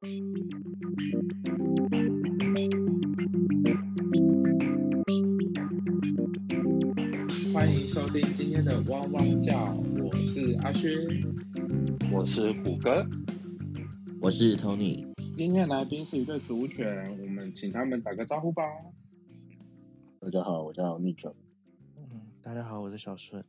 [0.00, 0.10] 欢
[7.68, 10.94] 迎收听今天的汪汪叫，我是阿勋。
[12.12, 13.04] 我是虎哥，
[14.20, 15.04] 我是 Tony。
[15.34, 18.62] 今天来宾是一对主犬，我们请他们打个招呼吧。
[20.20, 21.28] 大家好，我叫 Nick。
[21.96, 22.04] 嗯，
[22.40, 23.44] 大家好，我是小顺。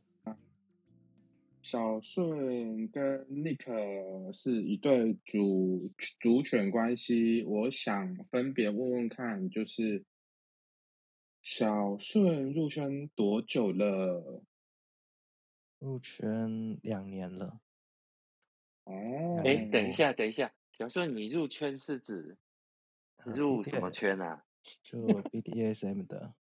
[1.70, 10.04] 小顺跟 Nick 是一对主主犬关系，我想分别问问看，就是
[11.42, 14.42] 小顺入圈多久了？
[15.78, 17.60] 入圈两年了。
[18.82, 22.36] 哦，哎，等一下，等一下，小顺，你入圈是指
[23.18, 24.44] 呃入什么圈啊？
[24.82, 26.34] 就 BDSM 的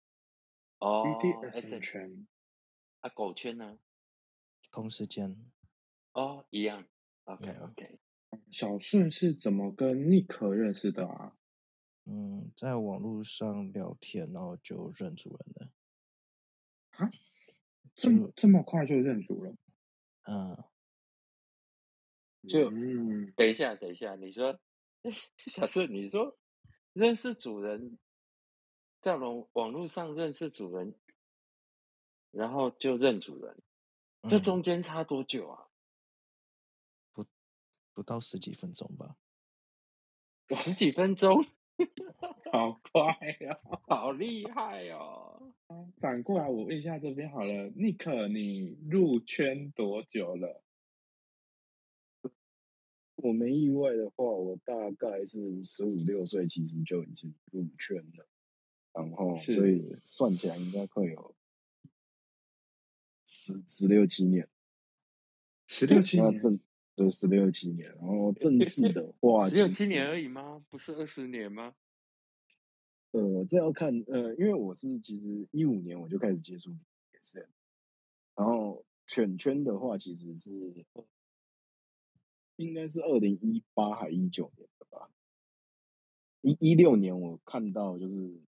[0.78, 2.28] 哦 BDSM 圈。
[3.00, 3.76] 啊，狗圈呢？
[4.76, 5.34] 同时间，
[6.12, 6.86] 哦，一样。
[7.24, 7.98] OK 嗯 OK，
[8.50, 11.34] 小顺是怎么跟 Nick 认识的啊？
[12.04, 15.72] 嗯，在网络上聊天，然后就认主人了。
[16.90, 17.10] 啊，
[17.94, 19.56] 这么这么快就认主了？
[20.24, 20.62] 嗯，
[22.46, 24.60] 就嗯，等一下，等一下，你说
[25.46, 26.36] 小顺，你说
[26.92, 27.98] 认识主人，
[29.00, 30.94] 在网网络上认识主人，
[32.30, 33.62] 然后就认主人，
[34.28, 35.68] 这嗯中间差多久啊？
[37.12, 37.24] 不
[37.94, 39.16] 不到十几分钟吧。
[40.54, 41.44] 十几分钟，
[42.52, 43.02] 好快
[43.40, 45.52] 呀、好厉害哦！
[46.00, 50.62] 反过来，我问一下这边好了，Nick，你入圈多久了？
[53.16, 58.28] 我没意外的话，我大概是十五六岁，其实就已经入圈了，
[58.92, 61.34] 然后所以算起来应该会有
[63.54, 64.48] 十十六七年。
[65.68, 66.60] 十六七年，正
[66.94, 70.64] 对十六七年，然后正式的话，只有其实七年而已吗？
[70.70, 71.74] 不是二十年吗？
[73.10, 77.48] 呃，这要看呃，因为我是其实一五年我就开始接触 BDSM，
[78.36, 80.52] 然后犬圈的话其实是
[82.56, 85.10] 应该是二零一八还一九年的吧，
[86.42, 88.40] 一一六年我看到就是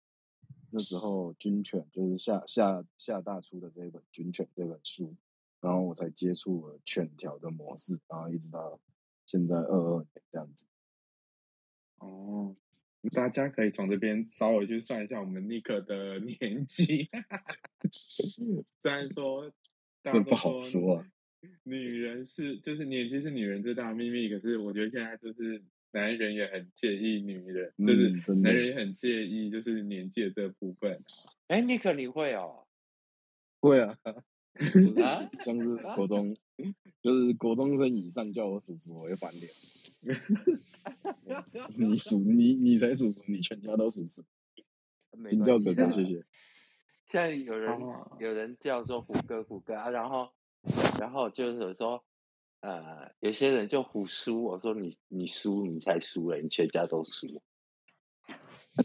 [0.69, 5.16] 那时候军犬就是夏夏夏大出的这一本军犬这本书，
[5.61, 8.79] 然后我才接触了犬条的模式，然后一直到
[9.25, 10.66] 现在二二年这样子。
[12.00, 12.56] 哦，
[13.11, 17.09] 大家可以从这边稍微去算一下我们 Nick 的年纪。
[18.77, 19.50] 虽然说
[20.01, 21.11] 大家都这不好说啊
[21.63, 31.02] 女人是就是年纪是女人最大的秘密，可是我觉得现在就是男人也很介意女人，就是嗯真的男人也很介意就是年纪的这部分。
[31.48, 32.66] 哎，尼克，你会哦？
[33.59, 33.98] 会啊，
[34.56, 36.36] 就是啊 像是国中，
[37.02, 39.52] 就是国中生以上叫我叔叔，我就翻脸。
[41.75, 44.24] 你叔，你你才叔叔，你全家都叔叔，
[45.18, 46.24] 没请叫哥哥，谢谢。
[47.06, 50.30] 现在有人哦有人叫做虎哥虎哥啊，然后
[51.00, 52.04] 然后就是说，
[52.62, 57.28] 呃，有些人就胡输，我说你你输你才输了，你全家都输。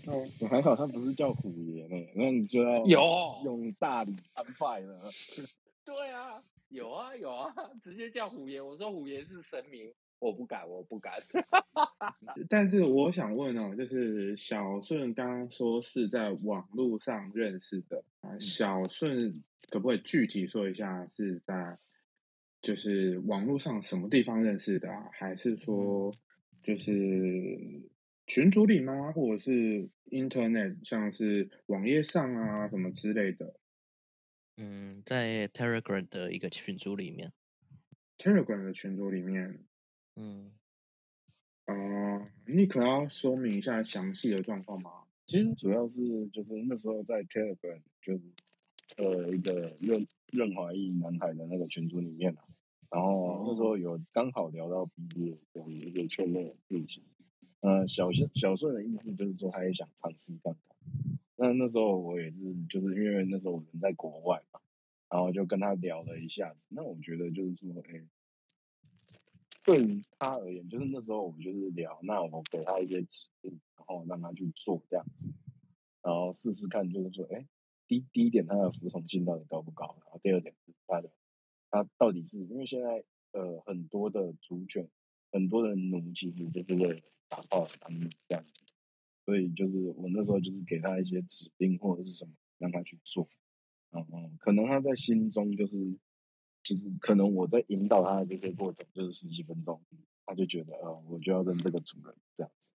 [0.06, 3.00] 哦，我还好，他不是叫虎爷呢，那你就要有
[3.44, 4.98] 用大礼安排了。
[5.84, 7.52] 对啊，有啊有啊，
[7.82, 8.60] 直接叫虎爷。
[8.60, 11.14] 我说虎爷是神明，我不敢，我不敢。
[12.48, 21.78] 但是我想问哦，就是小顺刚刚说是在网络上认识的啊，小顺可不可以具体说一下是在
[22.62, 25.10] 就是网络上什么地方认识的啊？
[25.12, 26.14] 还是说
[26.62, 26.90] 就是
[28.26, 29.12] 群组里吗？
[29.12, 33.54] 或者是 Internet 像是网页上啊什么之类的
[34.56, 37.32] 嗯，在 Telegram 的一个群组里面
[38.18, 39.64] ，？Telegram 的群组里面，
[40.14, 40.52] 嗯，
[41.66, 44.90] 哦、你可要说明一下详细的状况吗？
[45.26, 48.22] 其实主要是就是那时候在 Telegram 就是
[48.98, 52.44] 呃一个任任华裔男孩的那个群组里面啊，
[52.92, 57.02] 然后那时候有刚好聊到毕业的一个圈内的事情，
[57.60, 60.76] 呃小顺小顺的意思就是说他也想尝试看看，
[61.36, 64.60] 那那时候我也是就是因为那时候我人在国外嘛，
[65.08, 68.04] 然后就跟他聊了一下子，那我觉得就是说，哎、
[69.64, 75.30] 对于他而言，就是那时候我们就是聊，那我给他一些指令，然后让他去做这样子，
[76.02, 77.46] 然后试试看，就是说，哎，
[77.88, 81.10] 第第一点他的服从性到底高不高，然后第二点是他的
[81.72, 83.02] 他到底是因为现在
[83.32, 84.88] 呃很多的主犬，
[85.32, 88.62] 很多的奴其实就是为了打炮当奴这样子，
[89.24, 93.26] 所以就是我那时候就是给他一些指令或者是什么让他去做，
[93.90, 95.78] 然后可能他在心中就是
[96.62, 99.82] 就是可能我在引导他的这些过程就是十几分钟，
[100.26, 102.70] 他就觉得呃我就要认这个主人，这样子。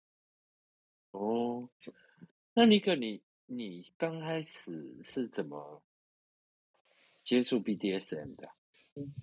[1.12, 1.70] 哦，
[2.54, 5.84] 那尼克，你你刚开始是怎么
[7.24, 8.52] 接触 BDSM 的？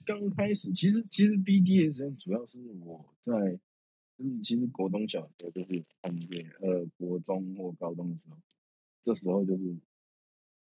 [0.04, 3.32] 刚开始其实其实 BDSM 主要是我在
[4.18, 8.36] 就是其实国中小的时候就是看见呃国中或高中的时候，
[9.00, 9.76] 这时候就是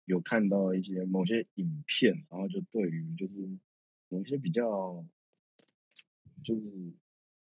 [0.06, 3.34] 有看到一些某些影片，然后就对于就是
[4.10, 5.06] 某些比较
[6.44, 6.94] 就是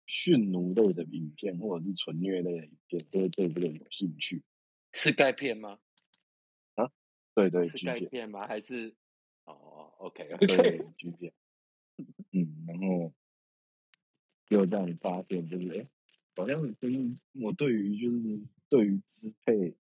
[0.07, 4.43] 驯奴类的影片或者是纯虐类的影片，都会对这个有兴趣。
[4.93, 5.79] 是钙片吗？
[6.75, 6.91] 啊
[7.35, 8.47] 对对是钙片吗？
[8.47, 8.95] 还是
[9.45, 11.33] 哦，OK 对 OK，G 片，
[12.32, 13.12] 嗯，然后
[14.49, 15.88] 又这样发现，就是哎，诶
[16.37, 19.75] 好像跟我对于就是对于支配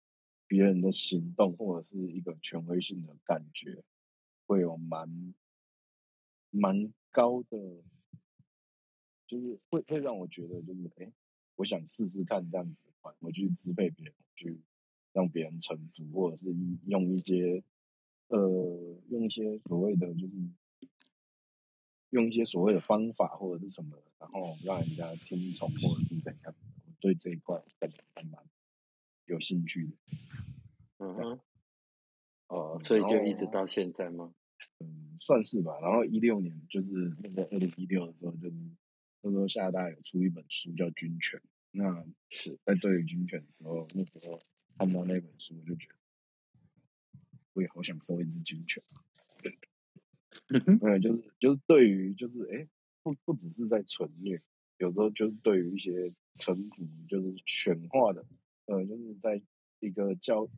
[0.48, 3.84] 别人的行动或者是一个权威性的感觉，
[4.46, 5.34] 会有蛮
[6.52, 7.58] 蛮高的，
[9.28, 11.14] 就是会会让我觉得就是哎，诶
[11.56, 12.86] 我想试试看这样子，
[13.20, 14.60] 我去支配别人，去
[15.14, 16.54] 让别人臣服，或者是
[16.88, 17.64] 用一些
[18.28, 20.34] 呃用一些所谓的就是
[22.12, 28.42] 用一些所谓的方法或者是什么，然后让人家听从或者是怎样，我对这一块感觉还蛮
[29.26, 29.94] 有兴趣的。
[30.98, 31.40] 嗯哼，
[32.48, 34.34] 哦，嗯所以就一直到现在吗？
[34.80, 35.80] 嗯，算是吧。
[35.82, 36.92] 然后一六年就是
[37.24, 38.56] 那个二零一六的时候，就是
[39.22, 41.40] 那时候厦大有出一本书叫《军犬》，
[41.72, 44.40] 那是在对于军犬的时候，那时候
[44.78, 45.96] 看到那本书，我就觉得
[47.54, 48.84] 我也好想收一只军犬。
[50.50, 52.68] 嗯，就是就是对于就是哎，诶
[53.04, 54.42] 不不只是在纯虐，
[54.78, 58.26] 有时候就是对于一些臣服，就是犬化的，
[58.66, 59.42] 呃，就是在
[59.80, 60.50] 一个教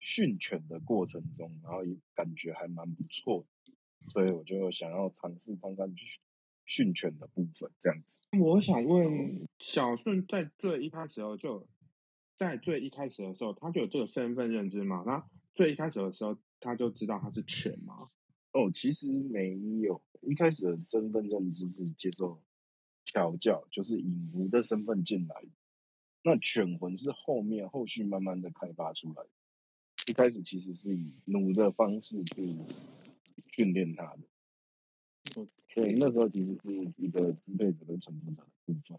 [0.00, 3.72] 训犬的过程中，然后也感觉还蛮不错的，
[4.10, 6.20] 所以我就想要尝试看看去
[6.66, 8.18] 训犬的部分，这样子。
[8.38, 11.68] 我想问，小顺在最一开始的时候就，
[12.36, 15.04] 在最一开始的时候，他就有这个身份认知吗？
[15.06, 15.24] 那
[15.54, 18.08] 最一开始的时候，他就知道他是犬吗？
[18.54, 22.40] 哦，其实没有，一开始的身份认知是接受
[23.04, 25.44] 调教，就是以奴的身份进来。
[26.22, 29.30] 那犬魂是后面后续慢慢的开发出来的。
[30.08, 32.56] 一开始其实是以奴的方式去
[33.48, 38.98] 训练它的，所以那时候其实是一个支配者跟臣服者的部分。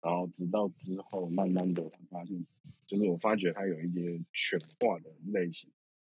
[0.00, 2.46] 然后直到之后，慢慢的我发现，
[2.86, 5.70] 就是我发觉它有一些犬化的类型，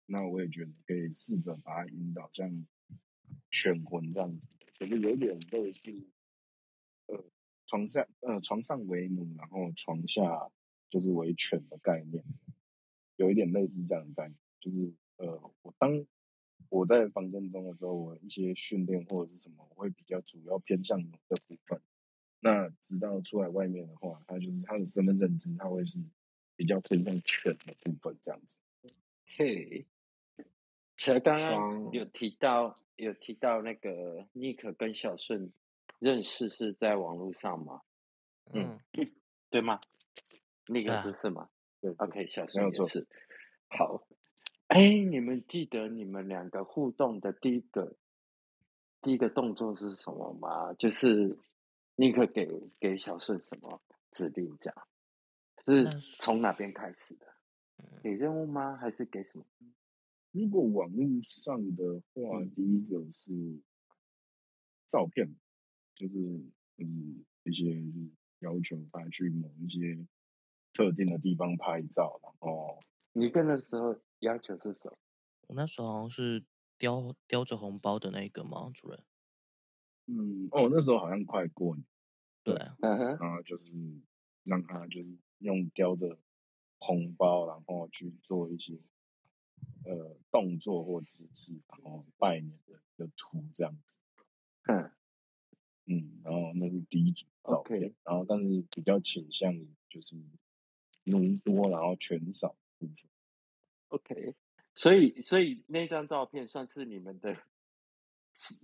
[0.06, 2.66] 那我也觉得可以试着把它引导像
[3.52, 4.42] 犬魂这样子，
[4.74, 5.80] 就是有点类似，
[7.08, 7.24] 呃，
[7.66, 10.52] 床下呃床上为奴，然后床下
[10.90, 12.24] 就是为犬的概念，
[13.16, 16.06] 有一点类似这样的概念，就是呃，我当
[16.70, 21.82] 我在房间中的时候，我一些训练或者是什么，我会比较主要偏向奴的部分。
[22.40, 26.06] 那直到出来外面的话，他就是他的身份认知，他会是
[26.56, 28.60] 比较偏向犬的部分这样子。
[29.38, 29.86] 嘿，
[30.96, 35.52] 其实刚刚有提到有提到那个尼克跟小顺
[36.00, 37.82] 认识是在网络上嘛，
[38.54, 38.80] 嗯，
[39.50, 39.80] 对吗？
[40.68, 41.50] 尼克对啊不是吗
[41.80, 43.08] 对对？OK，小顺也是。
[43.70, 44.06] 好，
[44.68, 47.96] 哎，你们记得你们两个互动的第一个
[49.02, 50.74] 第一个动作是什么吗？
[50.74, 51.38] 就是
[51.96, 54.88] 尼克给给小顺什么指令这样？
[55.64, 55.88] 是
[56.20, 57.26] 从哪边开始的？
[57.78, 58.76] 嗯给任务吗？
[58.76, 59.46] 还是给什么？
[60.38, 62.54] 如果网络上的话，嗯。
[62.54, 63.60] 第一个是
[64.86, 65.36] 照片，
[65.96, 66.16] 就是
[66.78, 70.06] 嗯一些就是要求他去某一些
[70.74, 72.80] 特定的地方拍照，然后
[73.14, 74.98] 你跟的时候要求是什么？
[75.48, 76.46] 我那时候好像是
[76.78, 79.04] 叼叼着红包的那一个吗，主任？
[80.06, 81.84] 嗯哦那时候好像快过年，
[82.44, 82.56] 对。
[82.56, 83.70] 啊，嗯哼，然后就是
[84.44, 86.20] 让他就是用叼着
[86.80, 88.80] 红包，然后去做一些
[89.84, 94.00] 呃动作或姿势，然后拜年的一个图这样子。
[94.64, 94.92] 嗯
[95.86, 100.18] 嗯，然后那是第一组照片然后但是比较倾向于就是
[101.06, 103.10] 奴多，然后全少的部分。
[103.88, 104.36] ，OK，
[104.74, 107.38] 所以所以那张照片算是你们的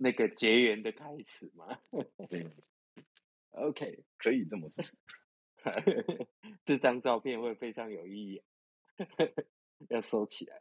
[0.00, 1.80] 那个结缘的开始吗
[2.28, 2.46] 对
[3.52, 4.84] ，？OK，可以这么说。
[6.66, 8.42] 这张照片会非常有意义，
[9.88, 10.60] 要收起来。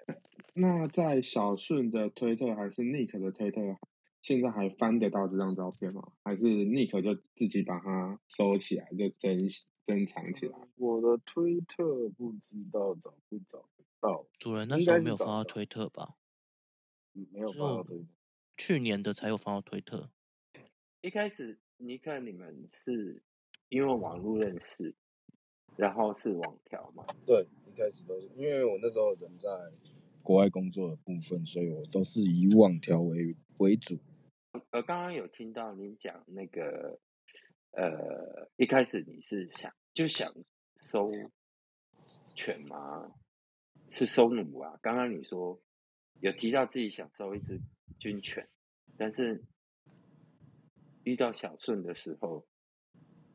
[0.53, 3.77] 那在小顺的推特还是 Nick 的推特，
[4.21, 6.11] 现在还翻得到这张照片吗？
[6.23, 9.39] 还是 Nick 就自己把它收起来，就珍
[9.83, 10.57] 珍藏起来？
[10.75, 16.15] 我的推特不知道找不找得到，主人那应时候没有放到推特吧？
[17.15, 18.05] 嗯没有只有发到推特。
[18.55, 20.11] 去年的才有放到推特。
[21.01, 23.23] 一开始尼克你们是
[23.69, 24.93] 因为网络认识，
[25.75, 27.05] 然后是网调嘛？
[27.25, 29.49] 对，一开始都是因为我那时候人在
[30.23, 33.99] 国外工作的部分，所以我都是以网条为为主。
[34.71, 36.99] 呃，刚刚有听到您讲那个，
[37.71, 40.33] 呃，一开始你是想就想
[40.79, 41.11] 收
[42.33, 43.11] 犬吗？
[43.91, 44.79] 是收奴啊？
[44.81, 45.61] 刚刚你说
[46.21, 47.59] 有提到自己想收一只
[47.99, 48.47] 军犬，
[48.97, 49.43] 但是
[51.03, 52.45] 遇到小顺的时候，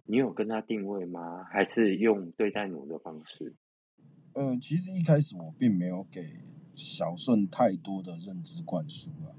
[0.05, 1.45] 你有跟他定位吗？
[1.45, 3.55] 还是用对待奴的方式？
[4.35, 6.23] 呃，其实一开始我并没有给
[6.79, 9.35] 小顺太多的认知灌输了。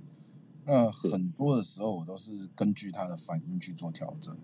[0.65, 4.37] 那很多的时候，我都是根据他的反应去做调整。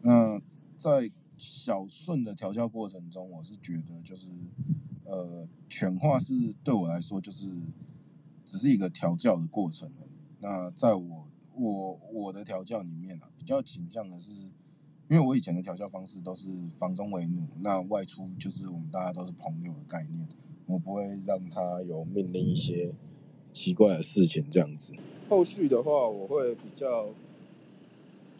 [0.00, 0.40] 那
[0.76, 4.30] 在小顺的调教过程中，我是觉得就是，
[5.04, 7.50] 呃，犬化是对我来说就是
[8.44, 10.10] 只是一个调教的过程而已。
[10.38, 14.52] 那在我我我的调教里面啊，比较倾向的是，因
[15.10, 20.26] 为我以前的调教方式都是房中为奴，那外出就是我们大家都是朋友的概念，
[20.66, 22.92] 我不会让他有命令一些
[23.52, 24.94] 奇怪的事情这样子。
[25.28, 27.06] 后续的话，我会比较，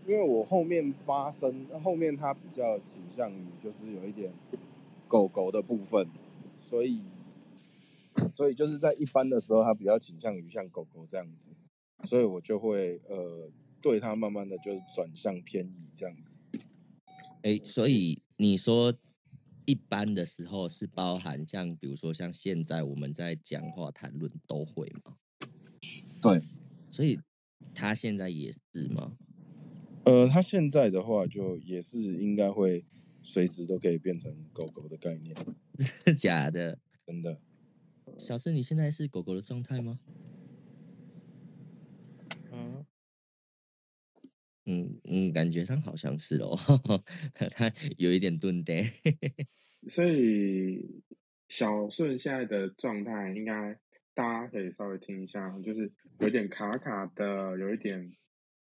[0.07, 4.33] 因为我后面发生，后面他比较倾向于就是有一点
[5.09, 6.09] 狗狗的部分，
[6.61, 7.01] 所以，
[8.33, 11.51] 所以就是在一般的时候，他比较倾向于像狗狗这样子，
[12.05, 13.49] 所以我就会呃
[13.81, 16.39] 对他慢慢的就是转向偏移这样子。
[17.43, 18.93] 哎，所以你说
[19.67, 25.17] 一般的时候是包含像比如说像现在我们在讲话谈论都会吗？
[26.23, 26.41] 对。
[26.91, 27.19] 所以
[27.75, 29.17] 他现在也是吗？
[30.05, 32.85] 呃，他现在的话就也是应该会
[33.23, 35.35] 随时都可以变成狗狗的概念。
[35.77, 36.79] 真 的假的？
[37.05, 37.41] 真的。
[38.17, 39.99] 小盛，你现在是狗狗的状态吗？
[44.67, 46.57] 嗯嗯，感觉上好像是哦，
[47.51, 48.75] 他有一点钝的。
[49.89, 51.03] 所以
[51.49, 53.79] 小顺现在的状态应该。
[54.17, 58.15] 大家可以稍微听一下，就是有点卡卡的，有一点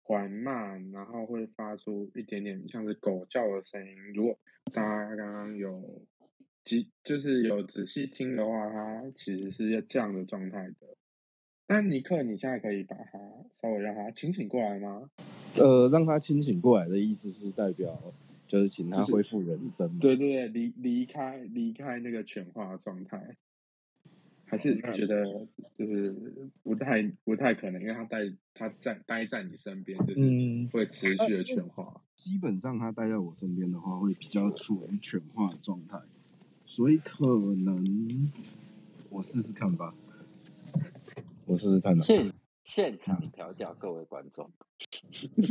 [0.01, 4.13] 缓慢，然后会发出一点点像是狗叫的声音。
[4.13, 4.39] 如果
[4.72, 6.08] 大家刚刚有
[6.63, 10.96] 仔就是有仔细听的话，它其实是要这样的状态的。
[11.67, 13.20] 那尼克，你现在可以把它
[13.53, 15.10] 稍微让它清醒过来吗？
[15.55, 18.01] 呃，让他清醒过来的意思是代表
[18.48, 20.00] 就是请他恢复人生。
[20.00, 23.36] 对对对，离离开离开那个犬化状态。
[24.46, 26.13] 还是觉得就是
[26.62, 32.01] 不太不太可能，因为他待他在待在你身边，就是会持续的犬化。
[32.17, 36.01] 基本上他待在我身边的话，会比较处于犬化的状态，
[36.65, 38.29] 所以可能
[39.10, 39.93] 我试试看吧。
[41.46, 41.98] 我试试看。
[42.01, 42.29] 现
[42.73, 44.49] 现场调教各位观众。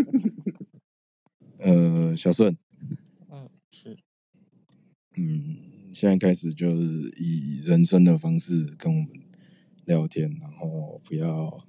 [1.61, 2.57] 呃，小顺。
[3.29, 3.99] 嗯，是。
[5.19, 5.93] 嗯。
[5.93, 9.11] 现在开始就是以人生的方式跟我们
[9.85, 11.63] 聊天，然后不要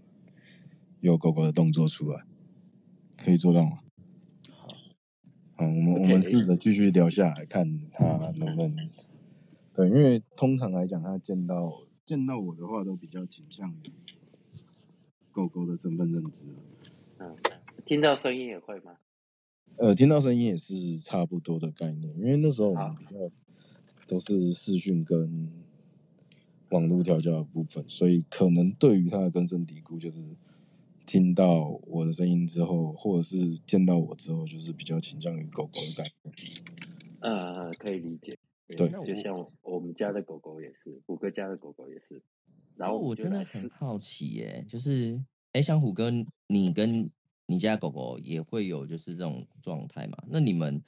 [1.02, 2.24] 有狗狗的动作出来，
[3.18, 3.80] 可以做到吗？
[4.52, 4.70] 好，
[5.58, 8.06] 好，我们我们试着继续聊下来，看他
[8.38, 8.90] 能不能。
[9.76, 13.82] 对，因为通常来讲，他见到见到我的话，都比较倾向于
[15.32, 16.48] 狗狗的身份认知。
[17.18, 17.36] 嗯，
[17.86, 18.98] 听到声音也会吗？
[19.78, 23.20] 呃，听到声音也是差不多的概念，因为那时候我们比较。
[24.08, 25.50] 都是视讯跟
[26.72, 30.36] 网络调教的部分，所以可能对于它的根深蒂固，就是
[31.06, 36.62] 听到我的声音之后，或者是见到我之后，就是比较倾向于狗狗的感觉。
[37.22, 38.38] 呃，可以理解。
[38.68, 42.22] 对，就像我们家的狗狗也是，虎哥家的狗狗也是。
[42.76, 45.24] 然后我真的很好奇耶，就是
[45.54, 46.12] 哎，像虎哥，
[46.48, 47.10] 你跟
[47.46, 50.18] 你家狗狗也会有就是这种状态嘛？
[50.28, 50.84] 那你们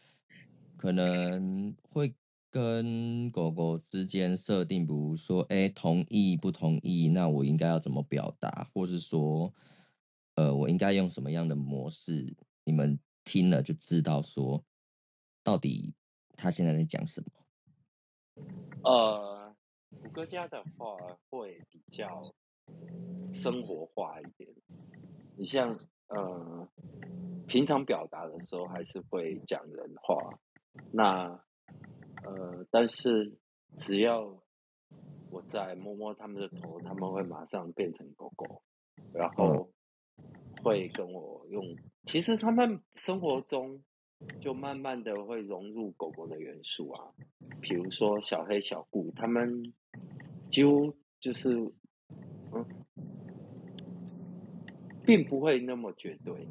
[0.78, 2.14] 可能会。
[2.54, 7.10] 跟狗狗之间设定，比如说，哎，同意不同意？
[7.10, 8.70] 那我应该要怎么表达？
[8.72, 9.52] 或是说，
[10.36, 12.32] 呃，我应该用什么样的模式？
[12.64, 14.64] 你们听了就知道说，
[15.42, 15.96] 到底
[16.38, 18.46] 他现在在讲什么？
[18.84, 19.43] 呃，
[20.02, 20.96] 虎哥家的话
[21.30, 22.34] 会比较
[23.34, 24.50] 生活化一点。
[25.38, 26.68] 你像，呃，
[27.48, 30.40] 平常表达的时候还是会讲人话，
[30.92, 31.44] 那。
[32.26, 33.38] 呃，但是
[33.78, 34.42] 只要
[35.30, 38.62] 我在摸摸他们的头，他们会马上变成狗狗，
[39.14, 39.70] 然后
[40.64, 41.76] 会跟我用。
[42.06, 43.84] 其实他们生活中
[44.40, 47.12] 就慢慢的会融入狗狗的元素啊，
[47.60, 49.74] 比如说小黑、小顾，他们
[50.52, 51.50] 几乎就是
[52.54, 52.66] 嗯，
[55.06, 56.48] 并不会那么绝对。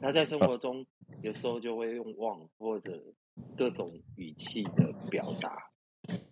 [0.00, 0.86] 他在生活中
[1.22, 3.02] 有时候就会用汪或者。
[3.56, 5.70] 各种语气的表达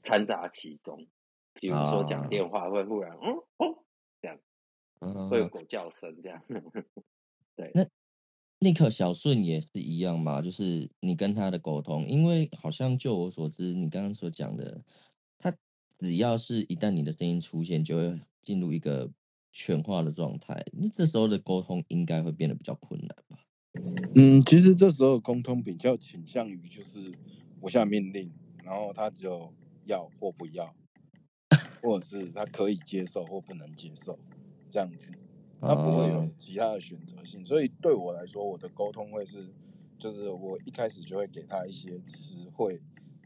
[0.02, 1.06] 掺杂其中，
[1.54, 3.82] 比如说讲啊电话会忽然嗯哦
[4.20, 4.38] 这样，
[5.30, 6.42] 会有嗯，狗叫声这样。
[7.56, 7.86] 对，那
[8.58, 14.82] 尼克小顺也是一样嘛，就是你跟他的沟通，因为好像就我所知，你刚刚所讲的，
[15.17, 15.17] 他
[15.98, 19.10] 只要是一旦你的声音出现，就会进入一个
[19.52, 23.38] 全化的状态，那这时候的沟通应该会变得比较困难吧？
[24.14, 27.12] 嗯，其实这时候沟通比较倾向于就是
[27.60, 28.32] 我下命令，
[28.64, 29.52] 然后他只有
[29.84, 30.74] 要或不要，
[31.82, 34.18] 或者是他可以接受或不能接受
[34.68, 35.12] 这样子，
[35.60, 37.44] 他不会有哦其他的选择性。
[37.44, 39.48] 所以对我来说，我的沟通会是，
[39.98, 42.80] 就是我一开始就会给他一些词汇，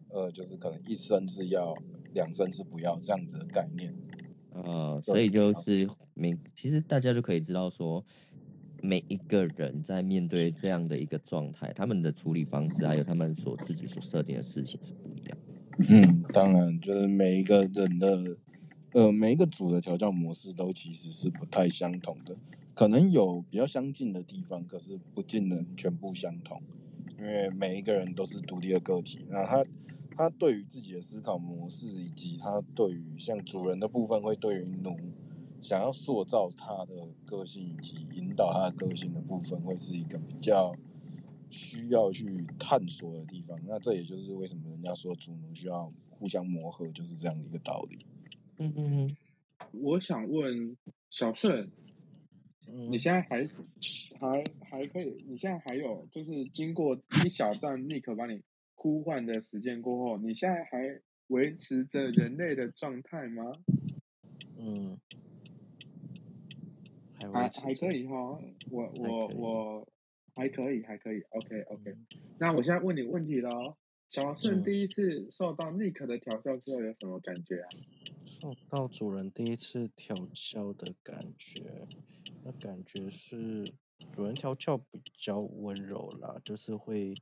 [0.09, 1.75] 呃，就是可能一生是要，
[2.15, 3.95] 两声是不要这样子的概念。
[4.55, 8.05] 呃，所，以就是每其实大家就可以知道说，
[8.83, 15.85] 每一个人在面对这样的一个状态，他们的处理方式还有他们所自己所设定的事情是不一样的。
[15.89, 18.37] 嗯，当然，就是每一个人的，
[18.93, 22.37] 呃，每一个组的调教模式都其实是不太相同的，
[22.75, 26.61] 可能有比较相近的地方，可是不尽能全部相同，
[27.19, 29.25] 因为每一个人都是独立的个体。
[29.31, 29.65] 那他
[30.17, 34.97] 他对于自己的思考模式，以及他对于像主人的部分，会对于奴
[35.61, 40.75] 想要塑造他的个性以及引导他的个性的部分，会是一个比较
[41.51, 43.59] 需要去探索的地方。
[43.67, 48.07] 那这也就是为什么人家说主奴需要互相磨合，就是这样的一个道理。
[48.59, 49.17] 嗯嗯嗯，
[49.73, 50.77] 我想问
[51.11, 51.71] 小顺，
[52.67, 53.49] 你嗯，现在还
[54.21, 55.25] 还还可以？
[55.27, 58.41] 你现在还有就是经过一小段 Nick 把你
[58.83, 63.45] 呼唤的时间过后，你现在还维持着人类的状态吗？
[64.59, 64.99] 嗯，
[67.15, 68.41] 还还还可，以哈，
[68.73, 69.89] 我我我
[70.35, 71.91] 还可以，还可以，OK OK。
[71.93, 72.07] 嗯
[72.39, 73.77] 那我现在问你问题喽，
[74.09, 77.69] 小顺嗯，第一次受到 Nick 的调教之后有什么感觉啊？
[78.25, 81.87] 受到主人第一次调教的感觉，
[82.43, 83.73] 那感觉是
[84.13, 87.15] 主人调教比较温柔啦，就是会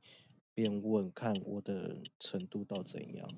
[0.53, 3.29] 边问看我的程度到怎样，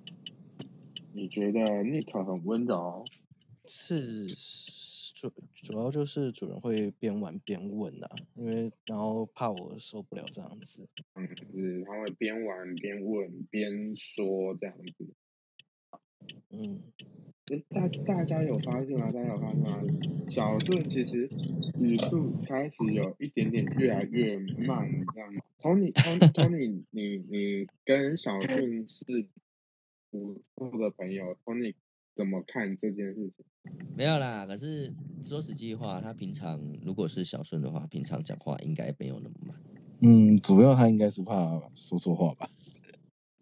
[1.14, 3.06] 你觉得 Nick 很温柔？
[3.66, 4.28] 是
[5.16, 15.08] 主主要就是主人会边玩边问呐、因为然后怕我受不了这样子，嗯，就是他会边玩边问边说这样子。
[16.52, 16.80] 嗯，
[17.48, 19.12] 诶大大家有发现吗？
[19.12, 19.82] 大家有发现吗？
[20.30, 21.30] 小顺其实
[21.80, 25.34] 语速开始有一点点越来越慢，这样。
[25.62, 29.04] Tony Tony Tony，你你跟小顺是
[30.12, 31.74] 不错的朋友，Tony
[32.16, 33.46] 怎么看这件事情？
[33.96, 34.46] 没有啦。
[34.46, 39.58] 可是说实际话，他平常如果是小顺的话，平常讲话应该没有那么慢。
[40.02, 42.50] 嗯，主要他应该是怕说错话吧。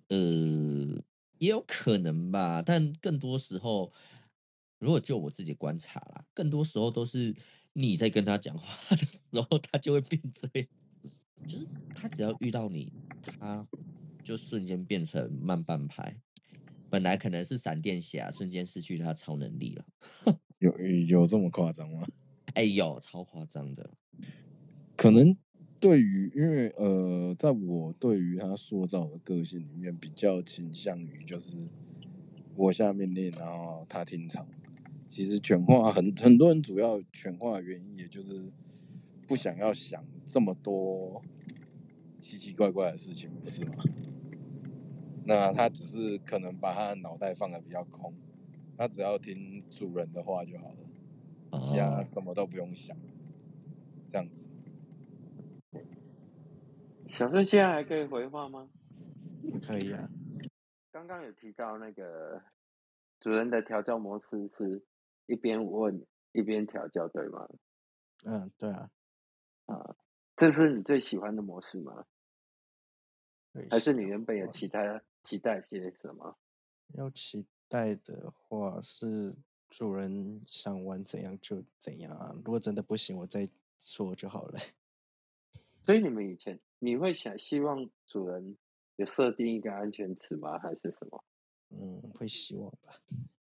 [0.10, 1.02] 呃，
[1.42, 3.92] 也有可能吧，但更多时候，
[4.78, 7.36] 如果就我自己观察啦，更多时候都是
[7.74, 9.18] 你在跟他讲话的时
[9.50, 10.68] 候，他就会变这样，
[11.48, 13.68] 就是他只要遇到你，他
[14.24, 16.16] 就瞬间变成慢半拍，
[16.92, 19.86] 本来可能是闪电侠，瞬间失去他超能力了。
[20.60, 20.72] 有
[21.08, 22.08] 有这么夸张吗？
[22.54, 23.90] 哎呦，超夸张的。
[24.96, 25.36] 可能
[25.82, 31.58] 对于，因为呃，在我对于他塑造的个性里面，比较倾向于就是
[32.56, 34.46] 我下命令，然后他听从。
[35.08, 38.46] 其实犬化很很多人主要犬化的原因，也就是
[39.28, 41.20] 不想要想这么多
[42.20, 43.84] 奇奇怪怪的事情，不是吗？
[45.26, 48.14] 那他只是可能把他的脑袋放的比较空，
[48.78, 52.96] 他只要听主人的话就好了，其他哦，什么都不用想，
[54.06, 54.48] 这样子。
[57.12, 58.70] 小顺现在还可以回话吗？
[59.68, 60.10] 可以啊，
[60.92, 62.42] 刚刚有提到那个
[63.20, 64.82] 主人的调教模式是
[65.26, 67.48] 一边问一边调教，对吗？
[68.24, 68.90] 嗯，对啊，
[69.66, 69.96] 啊，
[70.38, 72.06] 这是你最喜欢的模式吗？
[73.70, 76.38] 还是你原本有欢其他期待些什么？
[76.94, 79.36] 要期待的话是
[79.70, 84.60] 主人想玩怎样就怎样啊，如果真的不行，我再说就好了。
[85.84, 88.58] 所以你们以前你会想希望主人
[88.96, 90.58] 有设定一个安全词吗？
[90.58, 91.24] 还是什么？
[91.70, 93.00] 嗯，会希望吧，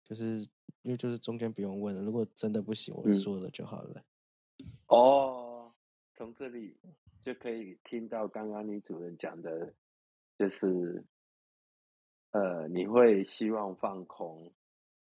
[0.04, 0.46] 就是
[0.82, 4.04] 因为就是中间不用问了，如果真的不行，我嗯，说了就好了。
[4.88, 5.72] 哦，
[6.12, 6.76] 从这里
[7.22, 9.72] 就可以听到刚刚你主人讲的，
[10.36, 11.02] 就是
[12.32, 14.52] 呃，你会希望放空，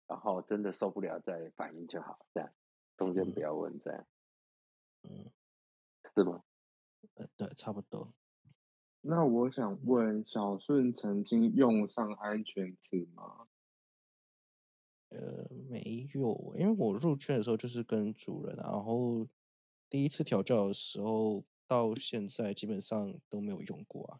[0.07, 2.49] 然后真的受不了再反应就好，这样
[2.95, 4.07] 中间不嗯要问，这样
[5.03, 5.29] 嗯，
[6.15, 6.41] 是吗？
[7.15, 8.13] 呃，对，差不多。
[9.01, 13.47] 那我想问，小顺曾经用上安全词吗？
[15.09, 19.27] 呃，没有，因为我入圈的时候就是跟主人，然后
[19.89, 24.19] 第一次调教的时候到现在基本上都没有用过啊。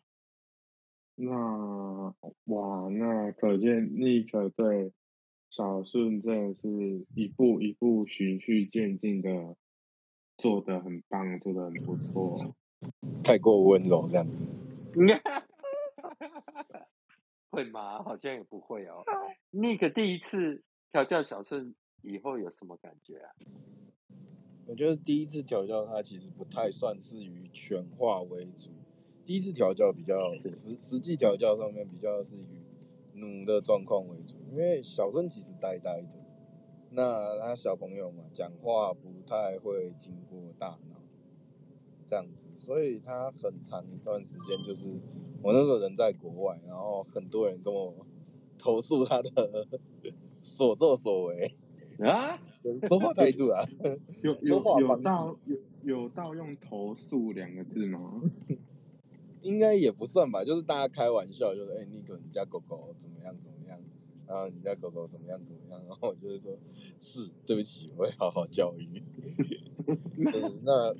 [1.15, 2.13] 那
[2.46, 4.91] 哇，那可见 Nick 对
[5.50, 9.56] 小顺真的是一步一步循序渐进的
[10.38, 12.56] 做的很棒，做的很不错。
[13.24, 14.48] 太过温柔这样子。
[17.50, 18.02] 会吗？
[18.04, 19.04] 好像也不会哦。
[19.52, 23.32] Nick 第一次调教小顺以后有什么感觉啊？
[24.68, 28.70] 我觉得第一次调教他其实不太算是以犬化为主，
[29.26, 32.64] 第一次调教比较实实际调教上面比较是以
[33.14, 36.18] 奴的状况为主，因为小顺其实呆呆的，
[36.92, 40.91] 那他小朋友嘛，讲话不太会经过大脑，
[42.12, 44.89] 这样子，所以他很长一段时间就是
[45.41, 48.06] 我那时候人在国外，然后很多人跟我
[48.58, 49.65] 投诉他的
[50.43, 51.56] 所作所为。
[52.00, 52.38] 啊，
[52.89, 53.63] 说话态度啊，
[54.21, 58.21] 有说话有有到有有到用投诉两个字吗？
[59.41, 63.80] 应该也不算吧，就是大家开玩笑，就是哎，尼克，你家狗狗怎么样怎么样，
[64.28, 66.58] 然后你家狗狗怎么样怎么样，然后我就会说，
[67.00, 69.02] 是，对不起，我会好好教育。
[70.63, 70.93] 那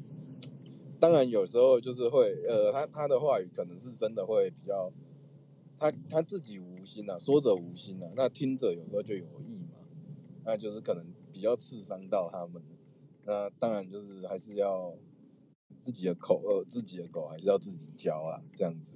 [1.02, 4.92] 当然有时候就是会，呃，他他的话语可能是真的会比较，
[5.80, 9.80] 他他自己无心啊，说者无心啊，那听者有时候就有意嘛，
[10.46, 12.62] 那就是可能比较刺伤到他们。
[13.24, 14.96] 那当然就是还是要
[15.78, 18.96] 自己的口呃自己的狗还是要自己教啊，这样子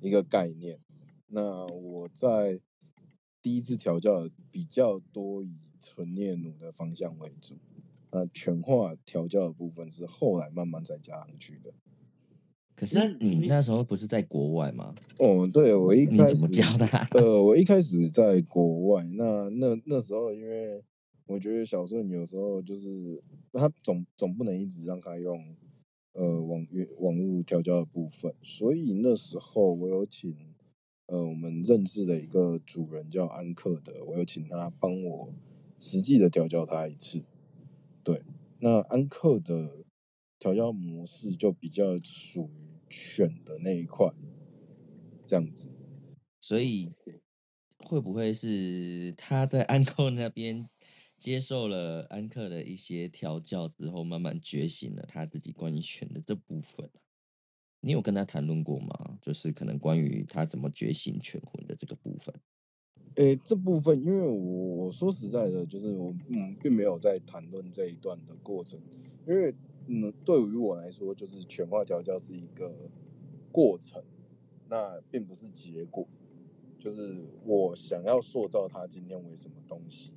[0.00, 0.80] 一个概念。
[1.28, 2.60] 那我在
[3.40, 7.54] 第一次调教比较多以纯念奴的方向为主，
[8.10, 11.72] 那全化调教的部分是后来慢慢再加上去的。
[12.74, 14.94] 可是你你那时候不是在国外吗？
[15.18, 20.82] 哦，对，我一你怎么开始教的啊呃， 我一开始在国外，那那那时候因为
[21.26, 23.20] 我觉得小顺有时候就是
[23.52, 25.56] 他总总不能一直让他用
[26.12, 30.34] 呃网约网络调教的部分，所以那时候我有请
[31.06, 35.34] 呃我们认识的一个主人叫安克的，我有请他帮我
[35.80, 37.22] 实际的调教他一次。
[38.08, 38.22] 对，
[38.58, 39.84] 那安克的
[40.38, 44.10] 调教模式就比较属于犬的那一块，
[45.26, 45.70] 这样子。
[46.40, 46.90] 所以
[47.76, 50.66] 会不会是他在安克那边
[51.18, 56.90] 接受了安克的一些调教之后，慢慢觉醒了他自己关于犬的这部分
[57.80, 59.18] 你有跟他谈论过吗？
[59.20, 62.34] 就是可能关于他怎么觉醒犬魂的这个部分。
[63.18, 68.78] 诶，这部分因为我我说实在的，就是我嗯并没有在谈论这一段的过程，
[69.26, 69.52] 因为
[69.88, 72.72] 嗯对于我来说，就是犬化调教是一个
[73.50, 74.00] 过程，
[74.68, 76.06] 那并不是结果，
[76.78, 80.12] 就是我想要塑造他今天为什么东西，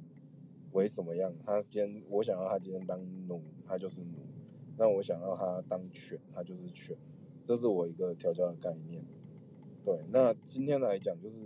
[0.71, 4.19] 为什么样，他今天我想要他今天当奴，他就是奴，
[4.77, 6.95] 那我想要他当犬，他就是犬，
[7.43, 9.03] 这是我一个调教的概念。
[9.83, 11.41] 对，那今天来讲就是。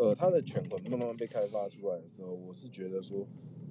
[0.00, 3.26] 呃，他的犬魂慢慢被开发出来的时候，我是觉得说，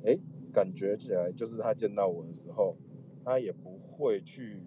[0.06, 0.16] 哎，
[0.54, 2.78] 感觉起来就是他见到我的时候，
[3.26, 4.62] 他也不会去，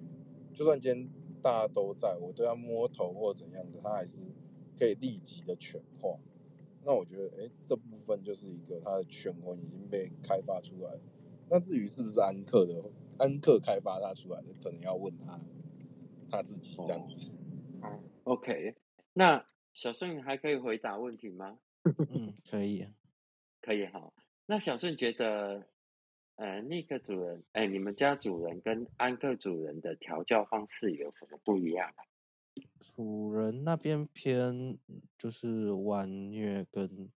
[0.53, 1.09] 就算今天
[1.41, 4.17] 大家都在，我对他摸头或怎样的，他还是
[4.77, 6.19] 可以立即的犬化。
[6.85, 10.99] 那我觉得，哎，这部分就是一个他的犬魂已经被开发出来。
[11.49, 12.83] 那至于是不是安克的
[13.19, 15.39] 安克开发他出来的，可能要问他
[16.29, 17.31] 他自己这样子。
[17.83, 18.75] 哦，OK，
[19.13, 21.59] 那小顺还可以回答问题吗？
[22.11, 22.93] 嗯，可以啊。
[23.61, 24.13] 可以哈。
[24.47, 25.67] 那小顺觉得，
[26.37, 32.05] 呃，尼克主人，哎，你们家主人跟安克主人的调教方式有什么不一样啊？
[32.81, 34.79] 主人那边偏
[35.17, 37.11] 就是玩虐跟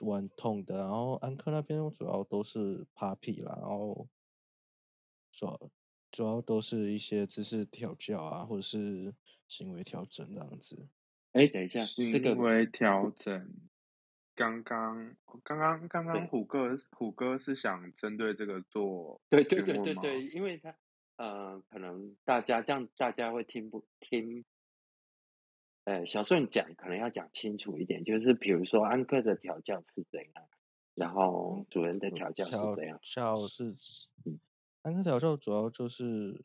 [0.00, 4.08] 玩痛的，然后安克那边主要都是 puppy 啦，然后
[5.30, 5.70] 主要
[6.14, 9.12] 主要都是一些知识调教啊，或者是
[9.48, 10.86] 行为调整这样子。
[11.32, 11.80] 哎，等一下，
[12.12, 13.52] 这个行为调整。
[14.36, 20.76] 刚刚刚刚刚刚虎哥虎哥是想针对这个做对对对对对，因为他
[21.16, 24.44] 呃，可能大家这样大家会听不听，
[25.82, 30.48] 呃，小顺讲可能要讲清楚一点，就是比如说安克的调教是怎样，
[30.94, 33.00] 然后主人的调教是怎样。
[33.02, 33.76] 教是
[34.24, 34.38] 嗯，
[34.84, 36.38] 安克调教主要就是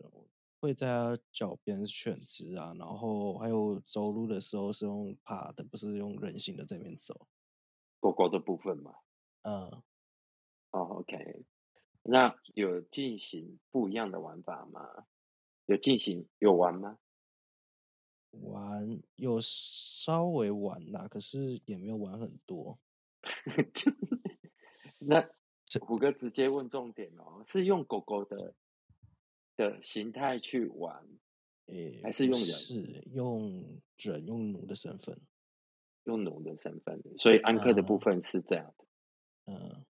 [0.61, 7.27] 会在他脚边选直啊，然后还有走路的时候是用爬的，不是用人形的这边走。
[8.03, 8.93] 狗狗的部分嘛。
[9.43, 9.81] 嗯，
[10.73, 11.45] 哦，OK，
[12.03, 15.05] 那有进行不一样的玩法吗？
[15.67, 16.99] 有进行有玩吗？
[18.33, 22.79] 玩有稍微玩啦，可是也没有玩很多。
[24.99, 25.29] 那
[25.77, 28.55] 虎哥直接问重点哦，是用狗狗的
[29.57, 31.05] 的形态去玩，
[31.67, 32.47] 诶，还是用人？
[32.47, 35.19] 是用人用奴的身份？
[36.05, 37.99] 用奴的身份，所以安克的部嗯。
[37.99, 38.85] 分是这样的，
[39.47, 39.85] 嗯，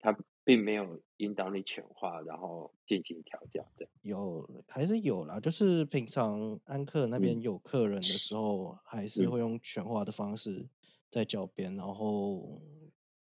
[0.00, 3.88] 他并没有引导你犬化，然后进行调教的。
[4.04, 7.40] 有还是有啦，就是平常安克那边嗯。
[7.40, 9.30] 有客人的时候，还是嗯。
[9.30, 10.68] 会用犬化的方式
[11.08, 12.60] 在脚边，然后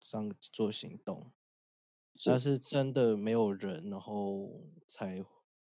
[0.04, 1.32] 这样做行动。
[2.26, 5.26] 但是真的没有人，然后才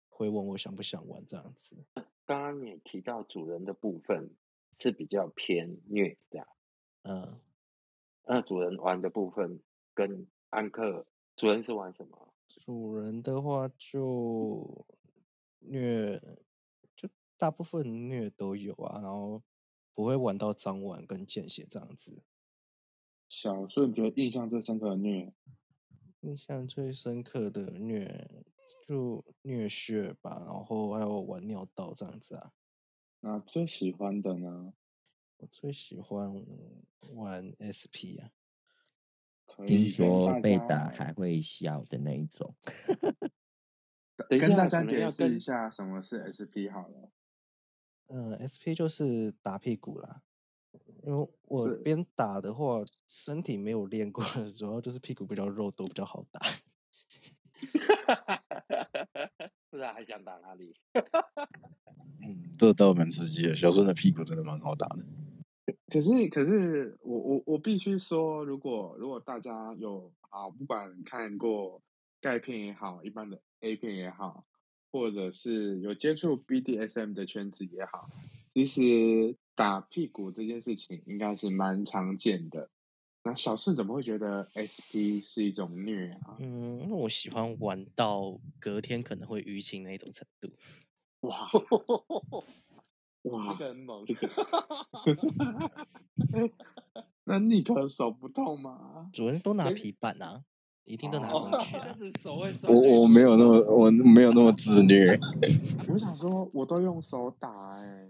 [0.10, 1.86] 会问我想不想玩这样子。
[2.24, 4.36] 刚刚你也提到主人的部分
[4.74, 6.48] 是比较偏虐的，
[7.04, 7.40] 嗯，
[8.26, 9.60] 那主人玩的部分
[9.94, 12.34] 跟安克主人是玩什么？
[12.48, 14.86] 主人的话就
[15.60, 16.22] 虐，
[16.96, 19.42] 就大部分虐都有啊，然后
[19.96, 22.24] 不会玩到脏玩跟见血这样子。
[23.28, 25.34] 小顺觉得印象最深刻的虐，
[26.22, 28.30] 印象最深刻的虐
[28.88, 32.54] 就虐血吧，然后还有玩尿道这样子啊。
[33.20, 34.74] 那最喜欢的呢？
[35.38, 36.32] 我最喜欢
[37.12, 38.32] 玩 SP 啊，
[39.68, 42.56] 听说被打还会笑的那一种。
[44.30, 47.12] 等跟大家解释一下什么是 SP 好了。
[48.08, 50.24] 嗯，SP 就是打屁股啦。
[51.06, 54.24] 因为我对边打的话，身体没有练过，
[54.58, 56.42] 主要就是屁股比较肉，都比较好打。
[59.70, 60.76] 不然还想打哪里？
[62.26, 63.56] 嗯，这倒蛮刺激的。
[63.56, 65.06] 小孙的屁股真的蛮好打的。
[65.88, 71.82] 可是，可是我我我必须说，如果如果大家有啊，不管看过
[72.20, 74.46] 钙片也好，一般的 A 片也好，
[74.92, 78.10] 或者是有接触 BDSM 的圈子也好，
[78.54, 82.70] 其实打屁股这件事情应该是蛮常见的。
[83.24, 86.38] 那小顺怎么会觉得 SP 是一种虐啊？
[86.40, 90.52] 嗯，因为我喜欢玩到隔天可能会淤青那一种程度。
[91.22, 91.50] 哇
[93.24, 94.30] 这哇，个很猛，这个
[97.24, 99.10] 那尼克手不痛吗？
[99.12, 100.44] 主人都拿皮板啊，
[100.84, 101.96] 一定都拿哦工具啊。
[101.98, 105.18] 是 手会酸我我没有那么我没有那么自虐。
[105.90, 108.08] 我想说，我都用手打哎、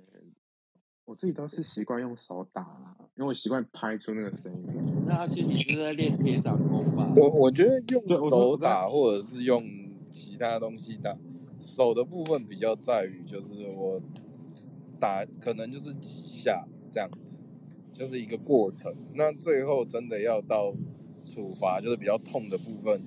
[1.06, 5.06] 我自己都是习惯用手打啦，因为我习惯拍出那个声音。
[5.06, 7.13] 那阿勋，你是在练铁掌功吧？
[7.15, 9.63] 我我觉得用手打或者是用
[10.10, 11.15] 其他东西打，
[11.60, 14.02] 手的部分比较在于就是我
[15.00, 17.44] 打可能就是几下这样子，
[17.94, 18.91] 就是一个过程。
[19.13, 20.74] 那最后真的要到
[21.24, 23.00] 处罚，就是比较痛的部分，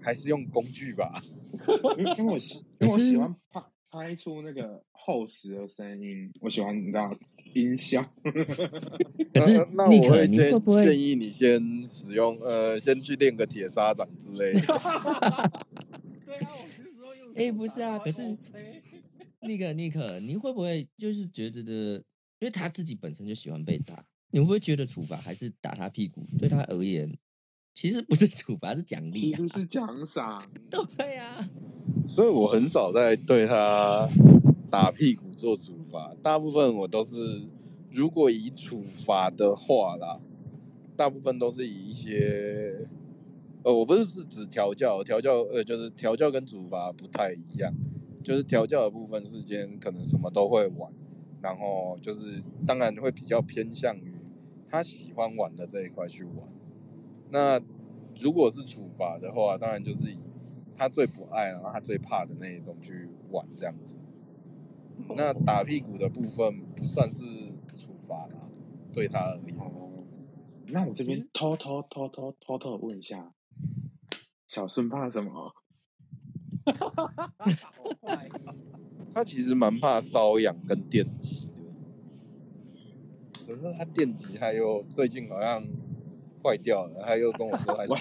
[0.00, 1.20] 还是用工具吧。
[1.98, 3.60] 因为因为我喜因为我喜欢拍
[3.96, 7.16] 拍出那个厚实的声音，我喜欢你知道
[7.54, 8.04] 音效。
[9.32, 14.60] 可是那我会建你会不会建议你先使用呃，先去练个铁砂掌之类的。
[16.26, 18.36] 对啊，我是说用哎、手不是啊，可是
[19.40, 21.72] 那个尼克，你会不会就是觉得的，
[22.38, 27.16] 因为他自己本身就喜欢被打，你会不会觉得处罚还是打他屁股对他而言，
[27.76, 29.36] 其实不是处罚，是奖励啊？
[29.36, 30.42] 其实是奖赏。
[30.72, 31.46] 对啊，
[32.08, 34.08] 所以我很少在对他
[34.70, 37.46] 打屁股做处罚，大部分我都是
[37.90, 40.18] 如果以处罚的话啦，
[40.96, 42.88] 大部分都是以一些
[43.62, 47.74] 呃，我不是是指调教，调教呃就是调教跟处罚不太一样，
[48.24, 50.90] 就是调教的部分是间可能什么都会玩，
[51.42, 54.14] 然后就是当然会比较偏向于
[54.66, 56.55] 他喜欢玩的这一块去玩。
[57.30, 57.60] 那
[58.20, 60.18] 如果是处罚的话，当然就是以
[60.74, 63.98] 他最不爱，然后他最怕的那一种去玩这样子。
[65.14, 67.24] 那打屁股的部分不算是
[67.74, 68.48] 处罚啦，
[68.92, 69.54] 对他而言。
[69.58, 69.90] 哦，
[70.68, 73.32] 那我这边偷偷偷偷偷偷地问一下，
[74.46, 75.54] 小孙怕什么？
[79.12, 81.52] 他其实蛮怕瘙痒跟电击的，
[83.46, 85.64] 可是他电击他又最近好像
[86.46, 87.92] 坏掉了，他又跟我说还是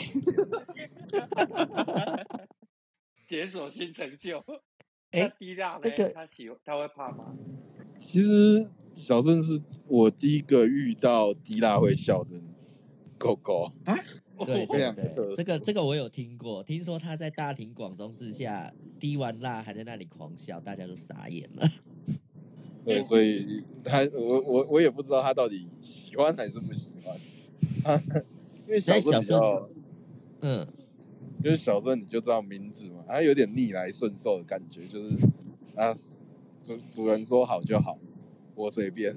[3.28, 4.42] 解锁新成就。
[5.12, 5.82] 哎那低辣呢？
[5.84, 7.34] 那个他喜他会怕吗？
[7.98, 12.42] 其实小郑是我第一个遇到滴蜡会笑的
[13.18, 13.72] 狗狗，
[14.46, 21.66] 对非常对特对，这个殊这个我有听过，听说他在大庭广众之下滴完蜡还在那里狂笑，大家都傻眼了。
[22.84, 27.18] 对，所以他我我我也不知道他到底喜欢还是不喜欢，
[27.84, 27.98] 他
[28.68, 29.70] 因为小时候比较，
[30.42, 30.68] 嗯，
[31.44, 35.16] 就是小时候你就知道名字嘛，他有点逆来顺受的感觉，就是
[35.76, 35.94] 啊
[36.64, 37.98] 主主人说好就好，
[38.56, 39.16] 我随便。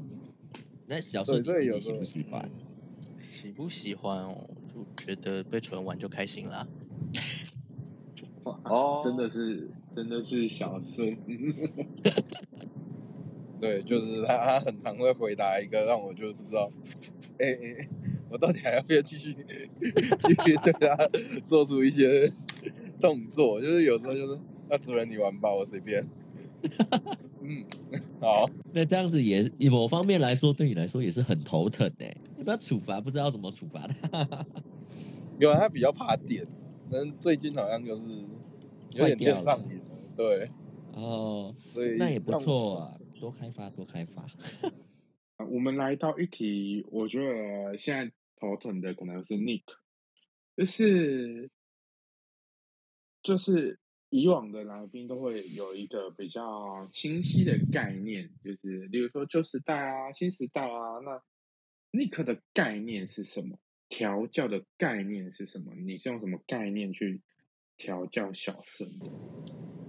[0.86, 2.42] 那小时候你自己喜不喜欢？
[2.42, 2.50] 嗯
[3.18, 4.48] 喜不喜欢哦？
[4.72, 6.68] 就觉得被主人玩就开心啦。
[8.44, 11.18] 哇哦真的是真的是小孙，
[13.58, 16.70] 对，就是他，他很常会回答一个让我就不知道，
[17.40, 17.88] 哎、哎、
[18.30, 19.34] 我到底还要不要继续
[20.20, 20.96] 继续对他
[21.44, 22.30] 做出一些
[23.00, 23.60] 动作？
[23.60, 26.04] 就是有时候就是，那主人你玩吧，我随便。
[27.40, 27.64] 嗯，
[28.20, 32.04] 好，那这样子也以某方面来说，对你来说也是很头疼的。
[32.36, 33.00] 要不要处罚？
[33.00, 34.46] 不知道怎么处罚他。
[35.38, 36.44] 有啊，他比较怕电，
[36.90, 38.24] 但最近好像就是
[38.92, 39.84] 有点电上瘾了，
[40.16, 40.50] 对，
[40.94, 44.22] 哦，所以那也不错啊，多开发多开发。
[44.22, 44.28] 啊
[45.48, 49.64] 我们来到一题，我觉得现在头疼的可能是 Nick，
[50.56, 51.50] 就是
[53.22, 53.78] 就是
[54.10, 61.22] 以往的来宾都会有一个比较清晰的概念，就是例如说旧时代啊、新时代啊，那
[61.92, 63.58] Nick 的概念是什么？
[63.88, 65.74] 调教的概念是什么？
[65.74, 67.22] 你是用什么概念去
[67.78, 69.10] 调教小顺的？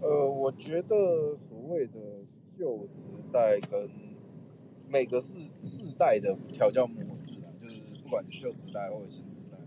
[0.02, 2.00] 呃，我觉得所谓的
[2.58, 3.90] 旧时代跟
[4.88, 7.59] 每个世世代的调教模式啊，就是
[8.10, 9.58] 不管是旧时代或者新时代，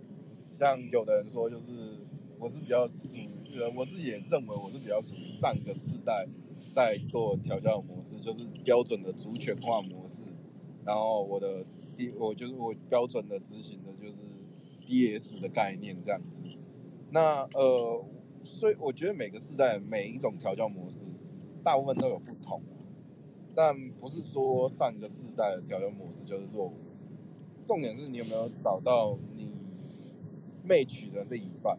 [0.50, 2.00] 像有的人说，就是
[2.40, 6.26] 我是比较属于，呃，我自己也认为我是比较属于上一个世代
[6.72, 10.34] 在做调教模式，就是标准的主权化模式，
[10.84, 14.24] 然后我的第我就是我标准的执行的就是
[14.88, 16.48] DS 的概念这样子。
[17.10, 18.04] 那呃，
[18.42, 21.14] 所以我觉得每个世代每一种调教模式，
[21.62, 22.60] 大部分都有不同，
[23.54, 26.74] 但不是说上一个世代的调教模式就是落伍。
[27.64, 29.52] 重点是你有没有找到你
[30.66, 31.78] match 的另一半，